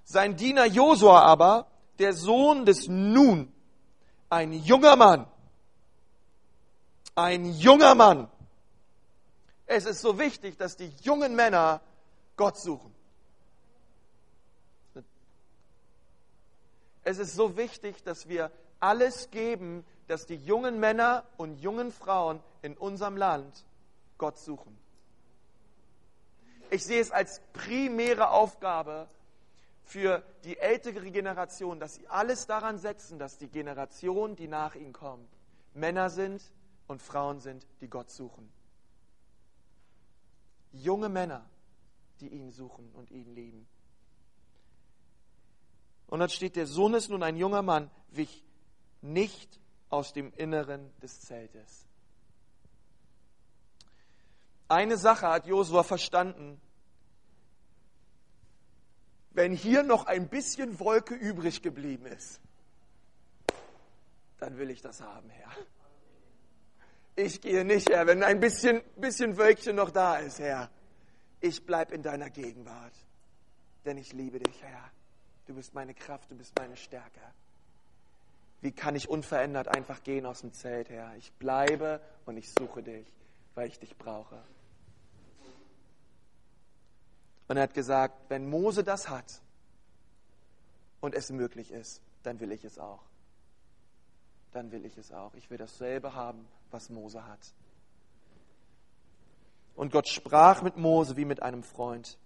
[0.02, 1.68] Sein Diener Josua aber,
[2.00, 3.52] der Sohn des Nun,
[4.30, 5.28] ein junger Mann,
[7.16, 8.28] ein junger Mann.
[9.66, 11.80] Es ist so wichtig, dass die jungen Männer
[12.36, 12.94] Gott suchen.
[17.02, 22.40] Es ist so wichtig, dass wir alles geben, dass die jungen Männer und jungen Frauen
[22.62, 23.64] in unserem Land
[24.18, 24.76] Gott suchen.
[26.70, 29.08] Ich sehe es als primäre Aufgabe
[29.84, 34.92] für die ältere Generation, dass sie alles daran setzen, dass die Generation, die nach ihnen
[34.92, 35.28] kommt,
[35.74, 36.42] Männer sind
[36.86, 38.50] und Frauen sind, die Gott suchen.
[40.72, 41.48] Junge Männer,
[42.20, 43.66] die ihn suchen und ihn lieben.
[46.06, 48.44] Und dann steht, der Sohn ist nun ein junger Mann, wich
[49.02, 51.86] nicht aus dem Inneren des Zeltes.
[54.68, 56.60] Eine Sache hat Josua verstanden.
[59.30, 62.40] Wenn hier noch ein bisschen Wolke übrig geblieben ist,
[64.38, 65.50] dann will ich das haben, Herr.
[67.18, 70.68] Ich gehe nicht, Herr, wenn ein bisschen, bisschen Wölkchen noch da ist, Herr.
[71.40, 72.92] Ich bleibe in deiner Gegenwart,
[73.86, 74.90] denn ich liebe dich, Herr.
[75.46, 77.20] Du bist meine Kraft, du bist meine Stärke.
[78.60, 81.14] Wie kann ich unverändert einfach gehen aus dem Zelt, Herr?
[81.16, 83.06] Ich bleibe und ich suche dich,
[83.54, 84.42] weil ich dich brauche.
[87.48, 89.40] Und er hat gesagt, wenn Mose das hat
[91.00, 93.02] und es möglich ist, dann will ich es auch.
[94.56, 95.34] Dann will ich es auch.
[95.34, 97.52] Ich will dasselbe haben, was Mose hat.
[99.74, 102.16] Und Gott sprach mit Mose wie mit einem Freund.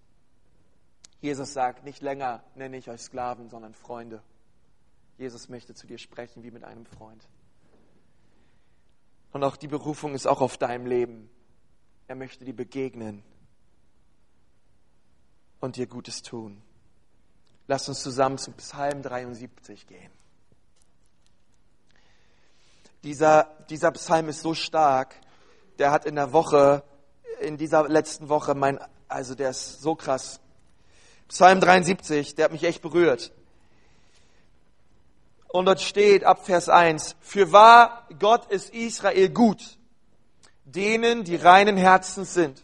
[1.21, 4.23] Jesus sagt, nicht länger nenne ich euch Sklaven, sondern Freunde.
[5.19, 7.29] Jesus möchte zu dir sprechen wie mit einem Freund.
[9.33, 11.29] Und auch die Berufung ist auch auf deinem Leben.
[12.07, 13.25] Er möchte dir begegnen
[15.59, 16.63] und dir Gutes tun.
[17.67, 20.20] Lass uns zusammen zum Psalm 73 gehen.
[23.03, 25.15] Dieser, dieser Psalm ist so stark,
[25.79, 26.83] der hat in der Woche,
[27.41, 30.41] in dieser letzten Woche mein, also der ist so krass.
[31.29, 33.33] Psalm 73, der hat mich echt berührt.
[35.49, 39.79] Und dort steht ab Vers 1, für wahr Gott ist Israel gut,
[40.65, 42.63] denen, die reinen Herzens sind.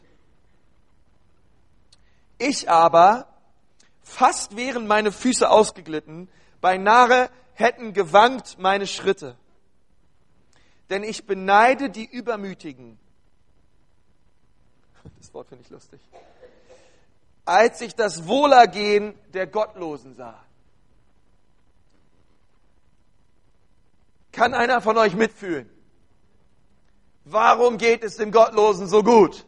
[2.39, 3.27] Ich aber,
[4.03, 6.29] fast wären meine Füße ausgeglitten,
[6.61, 9.37] beinahe hätten gewankt meine Schritte.
[10.91, 12.99] Denn ich beneide die Übermütigen.
[15.19, 16.01] Das Wort finde ich lustig.
[17.45, 20.43] Als ich das Wohlergehen der Gottlosen sah.
[24.33, 25.71] Kann einer von euch mitfühlen?
[27.25, 29.47] Warum geht es dem Gottlosen so gut?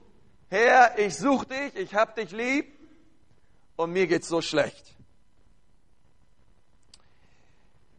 [0.49, 2.73] Herr, ich suche dich, ich hab dich lieb,
[3.77, 4.95] und mir geht's so schlecht.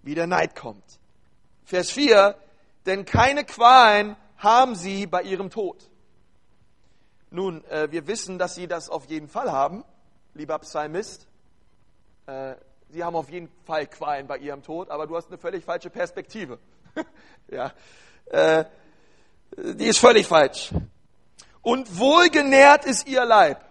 [0.03, 0.83] Wie der Neid kommt.
[1.63, 2.35] Vers 4,
[2.85, 5.89] denn keine Qualen haben sie bei ihrem Tod.
[7.31, 9.83] Nun, äh, wir wissen, dass sie das auf jeden Fall haben,
[10.33, 11.27] lieber Psalmist.
[12.25, 12.55] Äh,
[12.89, 15.89] sie haben auf jeden Fall Qualen bei ihrem Tod, aber du hast eine völlig falsche
[15.89, 16.57] Perspektive.
[17.47, 17.71] ja,
[18.25, 18.65] äh,
[19.55, 20.71] die ist völlig falsch.
[21.61, 23.63] Und wohlgenährt ist ihr Leib.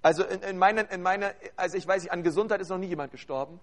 [0.00, 2.86] Also in, in meiner, in meiner, also ich weiß nicht, an Gesundheit ist noch nie
[2.86, 3.60] jemand gestorben.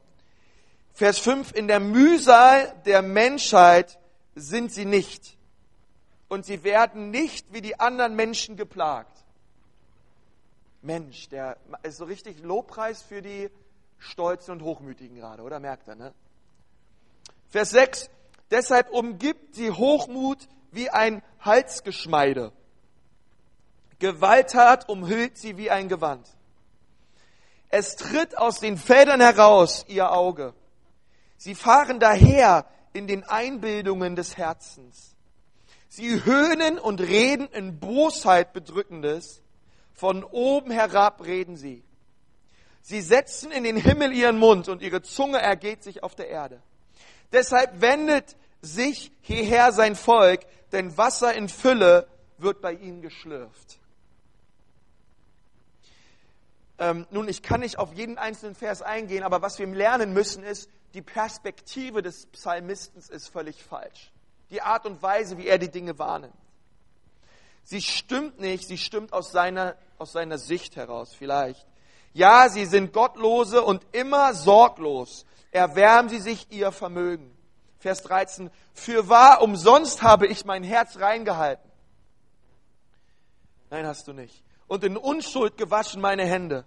[0.94, 4.00] Vers 5, in der Mühsal der Menschheit
[4.36, 5.38] sind sie nicht.
[6.28, 9.24] Und sie werden nicht wie die anderen Menschen geplagt.
[10.82, 13.50] Mensch, der ist so richtig Lobpreis für die
[13.98, 15.60] Stolzen und Hochmütigen gerade, oder?
[15.60, 16.14] Merkt er, ne?
[17.50, 18.10] Vers 6,
[18.52, 22.52] deshalb umgibt sie Hochmut wie ein Halsgeschmeide.
[24.00, 26.28] Gewalttat umhüllt sie wie ein Gewand.
[27.70, 30.54] Es tritt aus den Feldern heraus ihr Auge.
[31.44, 35.14] Sie fahren daher in den Einbildungen des Herzens.
[35.90, 39.42] Sie höhnen und reden in Bosheit Bedrückendes.
[39.94, 41.84] Von oben herab reden sie.
[42.82, 46.62] Sie setzen in den Himmel ihren Mund und ihre Zunge ergeht sich auf der Erde.
[47.34, 53.80] Deshalb wendet sich hierher sein Volk, denn Wasser in Fülle wird bei ihnen geschlürft.
[56.80, 60.42] Ähm, nun, ich kann nicht auf jeden einzelnen Vers eingehen, aber was wir lernen müssen
[60.46, 64.12] ist, die Perspektive des Psalmisten ist völlig falsch.
[64.50, 66.34] Die Art und Weise, wie er die Dinge wahrnimmt.
[67.64, 71.66] Sie stimmt nicht, sie stimmt aus seiner, aus seiner Sicht heraus vielleicht.
[72.14, 75.26] Ja, sie sind Gottlose und immer sorglos.
[75.52, 77.36] Erwärmen sie sich ihr Vermögen.
[77.80, 78.52] Vers 13.
[78.74, 81.72] Für wahr, umsonst habe ich mein Herz reingehalten.
[83.70, 86.66] Nein, hast du nicht und in Unschuld gewaschen meine Hände.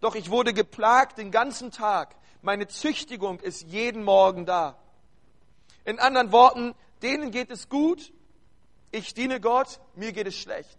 [0.00, 2.16] Doch ich wurde geplagt den ganzen Tag.
[2.42, 4.78] Meine Züchtigung ist jeden Morgen da.
[5.84, 8.12] In anderen Worten, denen geht es gut,
[8.90, 10.78] ich diene Gott, mir geht es schlecht.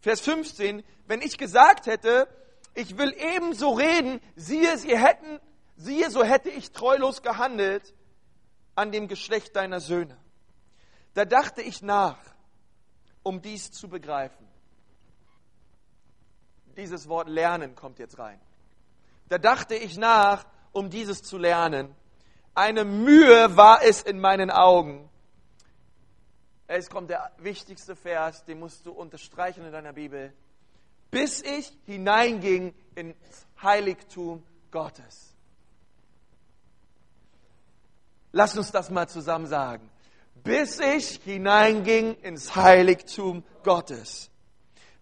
[0.00, 2.28] Vers 15, wenn ich gesagt hätte,
[2.74, 5.40] ich will ebenso reden, siehe, sie hätten,
[5.76, 7.94] siehe, so hätte ich treulos gehandelt
[8.74, 10.16] an dem Geschlecht deiner Söhne.
[11.14, 12.18] Da dachte ich nach,
[13.22, 14.50] um dies zu begreifen
[16.80, 18.40] dieses Wort lernen kommt jetzt rein.
[19.30, 21.94] Da dachte ich nach, um dieses zu lernen.
[22.52, 25.08] Eine Mühe war es in meinen Augen.
[26.66, 30.32] Es kommt der wichtigste Vers, den musst du unterstreichen in deiner Bibel.
[31.12, 33.16] Bis ich hineinging ins
[33.62, 35.32] Heiligtum Gottes.
[38.32, 39.88] Lass uns das mal zusammen sagen.
[40.42, 44.28] Bis ich hineinging ins Heiligtum Gottes.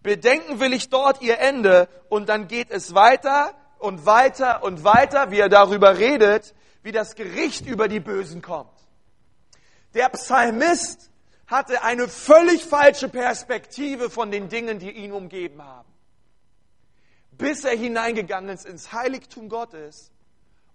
[0.03, 5.31] Bedenken will ich dort ihr Ende und dann geht es weiter und weiter und weiter,
[5.31, 6.53] wie er darüber redet,
[6.83, 8.69] wie das Gericht über die Bösen kommt.
[9.93, 11.09] Der Psalmist
[11.47, 15.89] hatte eine völlig falsche Perspektive von den Dingen, die ihn umgeben haben.
[17.31, 20.11] Bis er hineingegangen ist ins Heiligtum Gottes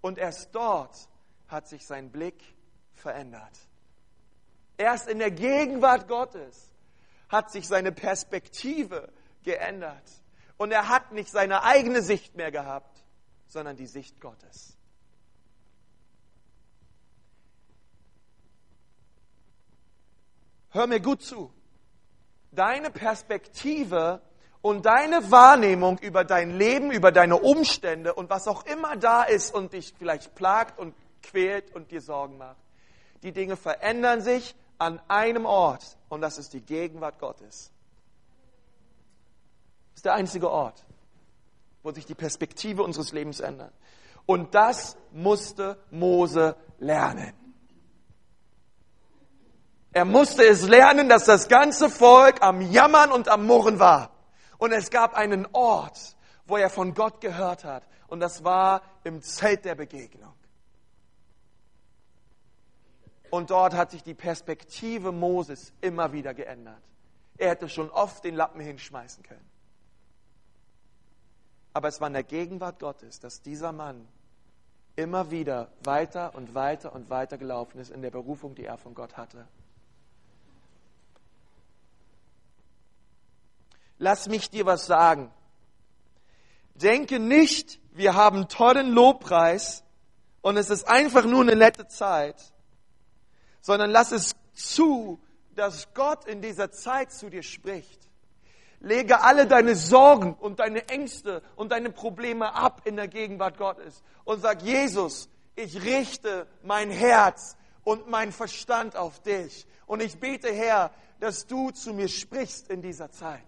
[0.01, 1.09] und erst dort
[1.47, 2.43] hat sich sein Blick
[2.95, 3.53] verändert.
[4.77, 6.73] Erst in der Gegenwart Gottes
[7.29, 9.13] hat sich seine Perspektive
[9.45, 10.03] geändert.
[10.57, 12.94] Und er hat nicht seine eigene Sicht mehr gehabt,
[13.47, 14.77] sondern die Sicht Gottes.
[20.71, 21.53] Hör mir gut zu.
[22.51, 24.21] Deine Perspektive
[24.61, 29.55] und deine Wahrnehmung über dein Leben, über deine Umstände und was auch immer da ist
[29.55, 32.57] und dich vielleicht plagt und quält und dir Sorgen macht.
[33.23, 37.71] Die Dinge verändern sich an einem Ort und das ist die Gegenwart Gottes.
[39.91, 40.85] Das ist der einzige Ort,
[41.85, 43.73] wo sich die Perspektive unseres Lebens ändert.
[44.27, 47.35] Und das musste Mose lernen.
[49.93, 54.11] Er musste es lernen, dass das ganze Volk am Jammern und am Murren war.
[54.59, 56.17] Und es gab einen Ort,
[56.47, 57.87] wo er von Gott gehört hat.
[58.09, 60.33] Und das war im Zelt der Begegnung.
[63.31, 66.83] Und dort hat sich die Perspektive Moses immer wieder geändert.
[67.37, 69.54] Er hätte schon oft den Lappen hinschmeißen können.
[71.75, 74.09] Aber es war in der Gegenwart Gottes, dass dieser Mann
[74.97, 78.95] immer wieder weiter und weiter und weiter gelaufen ist in der Berufung, die er von
[78.95, 79.47] Gott hatte.
[83.99, 85.33] lass mich dir was sagen.
[86.75, 89.85] Denke nicht, wir haben tollen Lobpreis
[90.43, 92.37] und es ist einfach nur eine nette Zeit,
[93.61, 95.21] sondern lass es zu,
[95.55, 98.04] dass Gott in dieser Zeit zu dir spricht.
[98.85, 104.03] Lege alle deine Sorgen und deine Ängste und deine Probleme ab in der Gegenwart Gottes
[104.25, 109.67] und sag, Jesus, ich richte mein Herz und mein Verstand auf dich.
[109.87, 113.45] Und ich bete, Herr, dass du zu mir sprichst in dieser Zeit.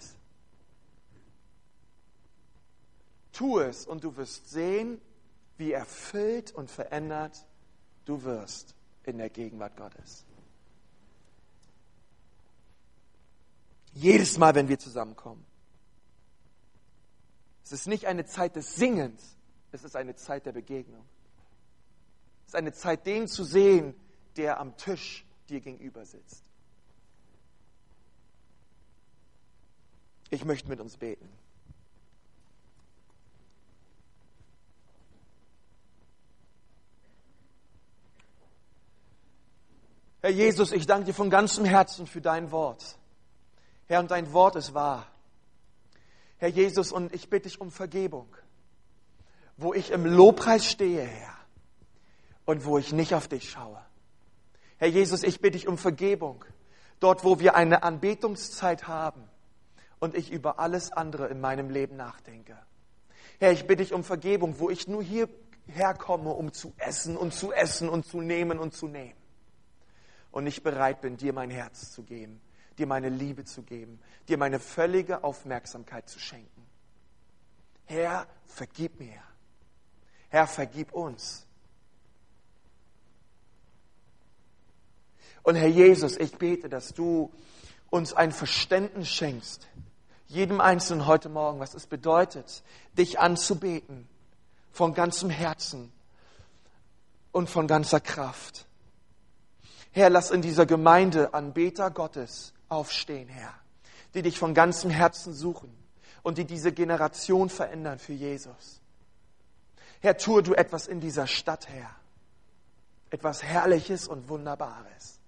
[3.32, 5.00] Tu es und du wirst sehen,
[5.58, 7.44] wie erfüllt und verändert
[8.04, 8.74] du wirst
[9.04, 10.25] in der Gegenwart Gottes.
[13.96, 15.42] Jedes Mal, wenn wir zusammenkommen.
[17.64, 19.38] Es ist nicht eine Zeit des Singens,
[19.72, 21.02] es ist eine Zeit der Begegnung.
[22.42, 23.94] Es ist eine Zeit, den zu sehen,
[24.36, 26.44] der am Tisch dir gegenüber sitzt.
[30.28, 31.30] Ich möchte mit uns beten.
[40.20, 42.98] Herr Jesus, ich danke dir von ganzem Herzen für dein Wort.
[43.86, 45.06] Herr, und dein Wort ist wahr.
[46.38, 48.28] Herr Jesus, und ich bitte dich um Vergebung,
[49.56, 51.34] wo ich im Lobpreis stehe, Herr,
[52.44, 53.80] und wo ich nicht auf dich schaue.
[54.78, 56.44] Herr Jesus, ich bitte dich um Vergebung,
[57.00, 59.22] dort, wo wir eine Anbetungszeit haben
[59.98, 62.58] und ich über alles andere in meinem Leben nachdenke.
[63.38, 67.32] Herr, ich bitte dich um Vergebung, wo ich nur hierher komme, um zu essen und
[67.32, 69.18] zu essen und zu nehmen und zu nehmen
[70.30, 72.40] und nicht bereit bin, dir mein Herz zu geben,
[72.78, 76.66] dir meine Liebe zu geben, dir meine völlige Aufmerksamkeit zu schenken.
[77.84, 79.22] Herr, vergib mir.
[80.28, 81.46] Herr, vergib uns.
[85.42, 87.32] Und Herr Jesus, ich bete, dass du
[87.88, 89.68] uns ein Verständnis schenkst,
[90.26, 92.64] jedem Einzelnen heute Morgen, was es bedeutet,
[92.98, 94.08] dich anzubeten
[94.72, 95.92] von ganzem Herzen
[97.30, 98.66] und von ganzer Kraft.
[99.92, 103.54] Herr, lass in dieser Gemeinde Anbeter Gottes aufstehen, Herr,
[104.14, 105.72] die dich von ganzem Herzen suchen
[106.22, 108.80] und die diese Generation verändern für Jesus.
[110.00, 111.90] Herr, tue du etwas in dieser Stadt, Herr.
[113.10, 115.20] Etwas Herrliches und Wunderbares.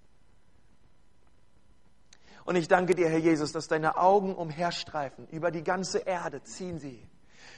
[2.45, 6.79] Und ich danke dir, Herr Jesus, dass deine Augen umherstreifen, über die ganze Erde ziehen
[6.79, 7.07] sie.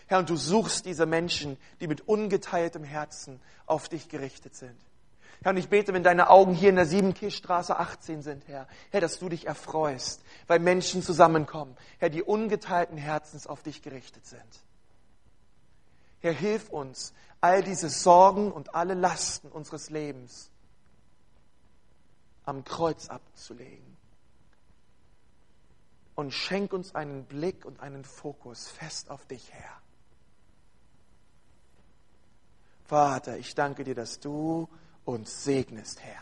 [0.07, 4.77] Herr, und du suchst diese Menschen, die mit ungeteiltem Herzen auf dich gerichtet sind.
[5.43, 9.01] Herr, und ich bete, wenn deine Augen hier in der Siebenkirchstraße 18 sind, Herr, Herr,
[9.01, 14.63] dass du dich erfreust, weil Menschen zusammenkommen, Herr, die ungeteilten Herzens auf dich gerichtet sind.
[16.19, 20.51] Herr, hilf uns, all diese Sorgen und alle Lasten unseres Lebens
[22.45, 23.97] am Kreuz abzulegen.
[26.13, 29.81] Und schenk uns einen Blick und einen Fokus fest auf dich, Herr.
[32.85, 34.67] Vater, ich danke dir, dass du
[35.05, 36.21] uns segnest, Herr.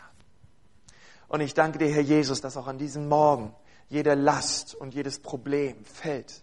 [1.28, 3.54] Und ich danke dir, Herr Jesus, dass auch an diesem Morgen
[3.88, 6.42] jede Last und jedes Problem fällt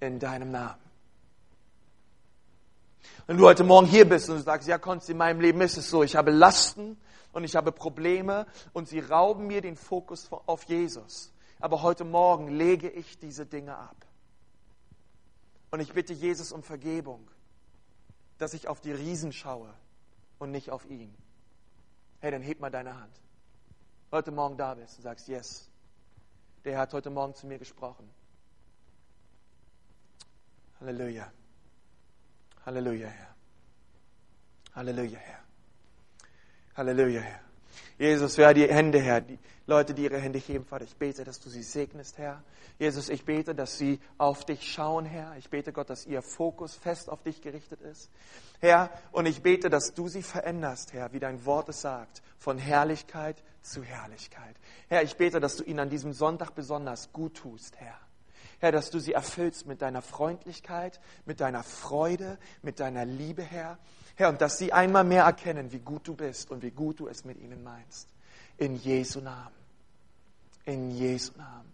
[0.00, 0.80] in deinem Namen.
[3.26, 5.90] Wenn du heute Morgen hier bist und sagst, ja, Konst, in meinem Leben ist es
[5.90, 6.96] so, ich habe Lasten
[7.32, 11.32] und ich habe Probleme und sie rauben mir den Fokus auf Jesus.
[11.58, 13.96] Aber heute Morgen lege ich diese Dinge ab.
[15.70, 17.28] Und ich bitte Jesus um Vergebung,
[18.38, 19.72] dass ich auf die Riesen schaue
[20.38, 21.12] und nicht auf ihn.
[22.26, 23.20] Hey, dann heb mal deine Hand.
[24.10, 25.70] Heute Morgen da bist und sagst, yes,
[26.64, 28.10] der hat heute Morgen zu mir gesprochen.
[30.80, 31.32] Halleluja.
[32.64, 33.36] Halleluja, Herr.
[34.74, 35.38] Halleluja, Herr.
[36.74, 37.45] Halleluja, Herr.
[37.98, 41.40] Jesus, wer die Hände, Herr, die Leute, die ihre Hände heben, Vater, ich bete, dass
[41.40, 42.42] du sie segnest, Herr.
[42.78, 45.34] Jesus, ich bete, dass sie auf dich schauen, Herr.
[45.38, 48.10] Ich bete, Gott, dass ihr Fokus fest auf dich gerichtet ist.
[48.60, 52.58] Herr, und ich bete, dass du sie veränderst, Herr, wie dein Wort es sagt, von
[52.58, 54.56] Herrlichkeit zu Herrlichkeit.
[54.88, 57.98] Herr, ich bete, dass du ihnen an diesem Sonntag besonders gut tust, Herr.
[58.58, 63.78] Herr, dass du sie erfüllst mit deiner Freundlichkeit, mit deiner Freude, mit deiner Liebe, Herr.
[64.16, 67.08] Herr, und dass sie einmal mehr erkennen, wie gut du bist und wie gut du
[67.08, 68.08] es mit ihnen meinst.
[68.56, 69.54] In Jesu Namen.
[70.64, 71.70] In Jesu Namen.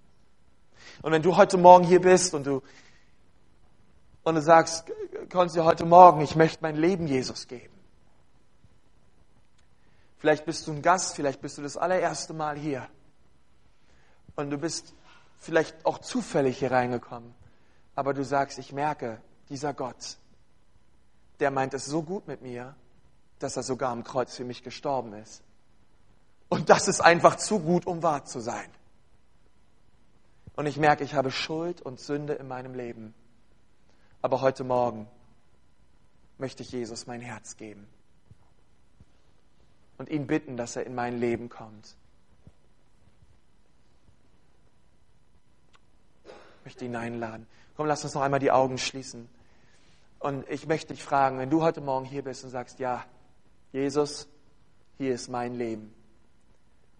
[1.02, 2.62] Und wenn du heute Morgen hier bist und du,
[4.24, 4.84] und du sagst,
[5.28, 7.72] du heute Morgen, ich möchte mein Leben Jesus geben.
[10.18, 12.88] Vielleicht bist du ein Gast, vielleicht bist du das allererste Mal hier.
[14.34, 14.94] Und du bist
[15.38, 17.34] vielleicht auch zufällig hier reingekommen.
[17.94, 20.16] Aber du sagst, ich merke, dieser Gott,
[21.42, 22.76] der meint es so gut mit mir,
[23.40, 25.42] dass er sogar am Kreuz für mich gestorben ist.
[26.48, 28.70] Und das ist einfach zu gut, um wahr zu sein.
[30.54, 33.12] Und ich merke, ich habe Schuld und Sünde in meinem Leben.
[34.20, 35.08] Aber heute Morgen
[36.38, 37.88] möchte ich Jesus mein Herz geben
[39.98, 41.96] und ihn bitten, dass er in mein Leben kommt.
[46.24, 47.48] Ich möchte ihn einladen.
[47.76, 49.28] Komm, lass uns noch einmal die Augen schließen.
[50.22, 53.04] Und ich möchte dich fragen, wenn du heute Morgen hier bist und sagst, ja,
[53.72, 54.28] Jesus,
[54.96, 55.92] hier ist mein Leben,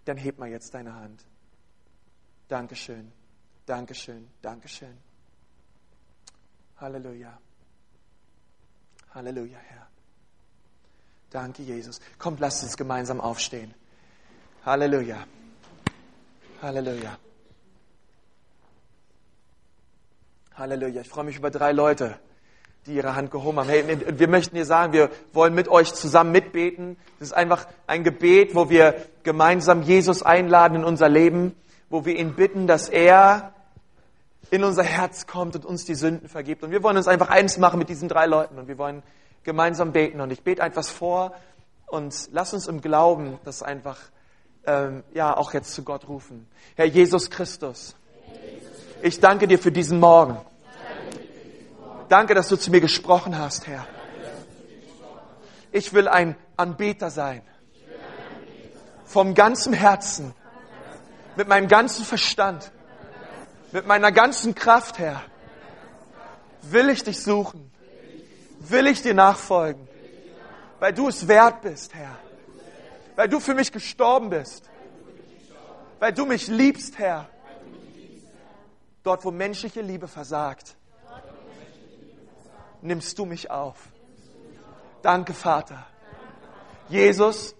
[0.07, 1.25] dann heb mal jetzt deine Hand.
[2.49, 3.13] Dankeschön,
[3.65, 4.99] Dankeschön, Dankeschön.
[6.79, 7.39] Halleluja.
[9.15, 9.87] Halleluja, Herr.
[11.31, 12.01] Danke, Jesus.
[12.19, 13.73] Kommt, lasst uns gemeinsam aufstehen.
[14.67, 15.25] Halleluja.
[16.61, 17.17] Halleluja.
[20.55, 21.03] Halleluja.
[21.03, 22.19] Ich freue mich über drei Leute,
[22.87, 23.69] die ihre Hand gehoben haben.
[23.69, 23.85] Hey,
[24.19, 26.97] wir möchten dir sagen, wir wollen mit euch zusammen mitbeten.
[27.19, 31.55] Das ist einfach ein Gebet, wo wir gemeinsam Jesus einladen in unser Leben,
[31.91, 33.53] wo wir ihn bitten, dass er
[34.51, 36.63] in unser Herz kommt und uns die Sünden vergibt.
[36.65, 39.03] Und wir wollen uns einfach eins machen mit diesen drei Leuten und wir wollen
[39.45, 40.21] gemeinsam beten.
[40.21, 41.33] Und ich bete etwas vor
[41.87, 43.99] und lass uns im Glauben das einfach
[44.67, 46.49] ähm, ja auch jetzt zu Gott rufen.
[46.75, 47.95] Herr Jesus Christus,
[49.03, 50.37] ich danke dir für diesen Morgen.
[52.13, 53.87] Danke, dass du zu mir gesprochen hast, Herr.
[55.71, 57.41] Ich will ein Anbeter sein.
[59.07, 60.35] Vom ganzen Herzen.
[61.37, 62.71] Mit meinem ganzen Verstand.
[63.71, 65.23] Mit meiner ganzen Kraft, Herr.
[66.61, 67.73] Will ich dich suchen.
[68.59, 69.89] Will ich dir nachfolgen.
[70.81, 72.19] Weil du es wert bist, Herr.
[73.17, 74.69] Weil du für mich gestorben bist.
[75.99, 77.31] Weil du mich liebst, Herr.
[79.03, 80.77] Dort, wo menschliche Liebe versagt,
[82.83, 83.77] nimmst du mich auf.
[85.03, 85.87] Danke, Vater.
[86.89, 87.55] Jesus,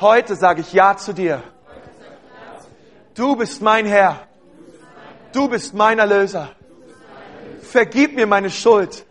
[0.00, 1.42] heute sage ich Ja zu dir.
[3.14, 4.28] Du bist mein Herr.
[5.32, 6.50] Du bist mein Erlöser.
[7.62, 9.04] Vergib mir meine Schuld.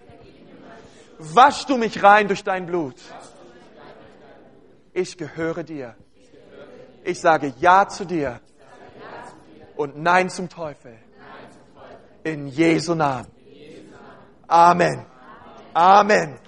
[1.19, 2.95] Wasch du mich rein durch dein Blut.
[4.93, 5.95] Ich gehöre dir.
[7.03, 8.39] Ich sage Ja zu dir
[9.75, 10.97] und Nein zum Teufel.
[12.23, 13.27] In Jesu Namen.
[14.47, 15.05] Amen.
[15.77, 16.39] Amen.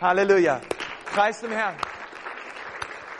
[0.00, 0.60] Halleluja.
[1.14, 1.76] Preis dem Herrn.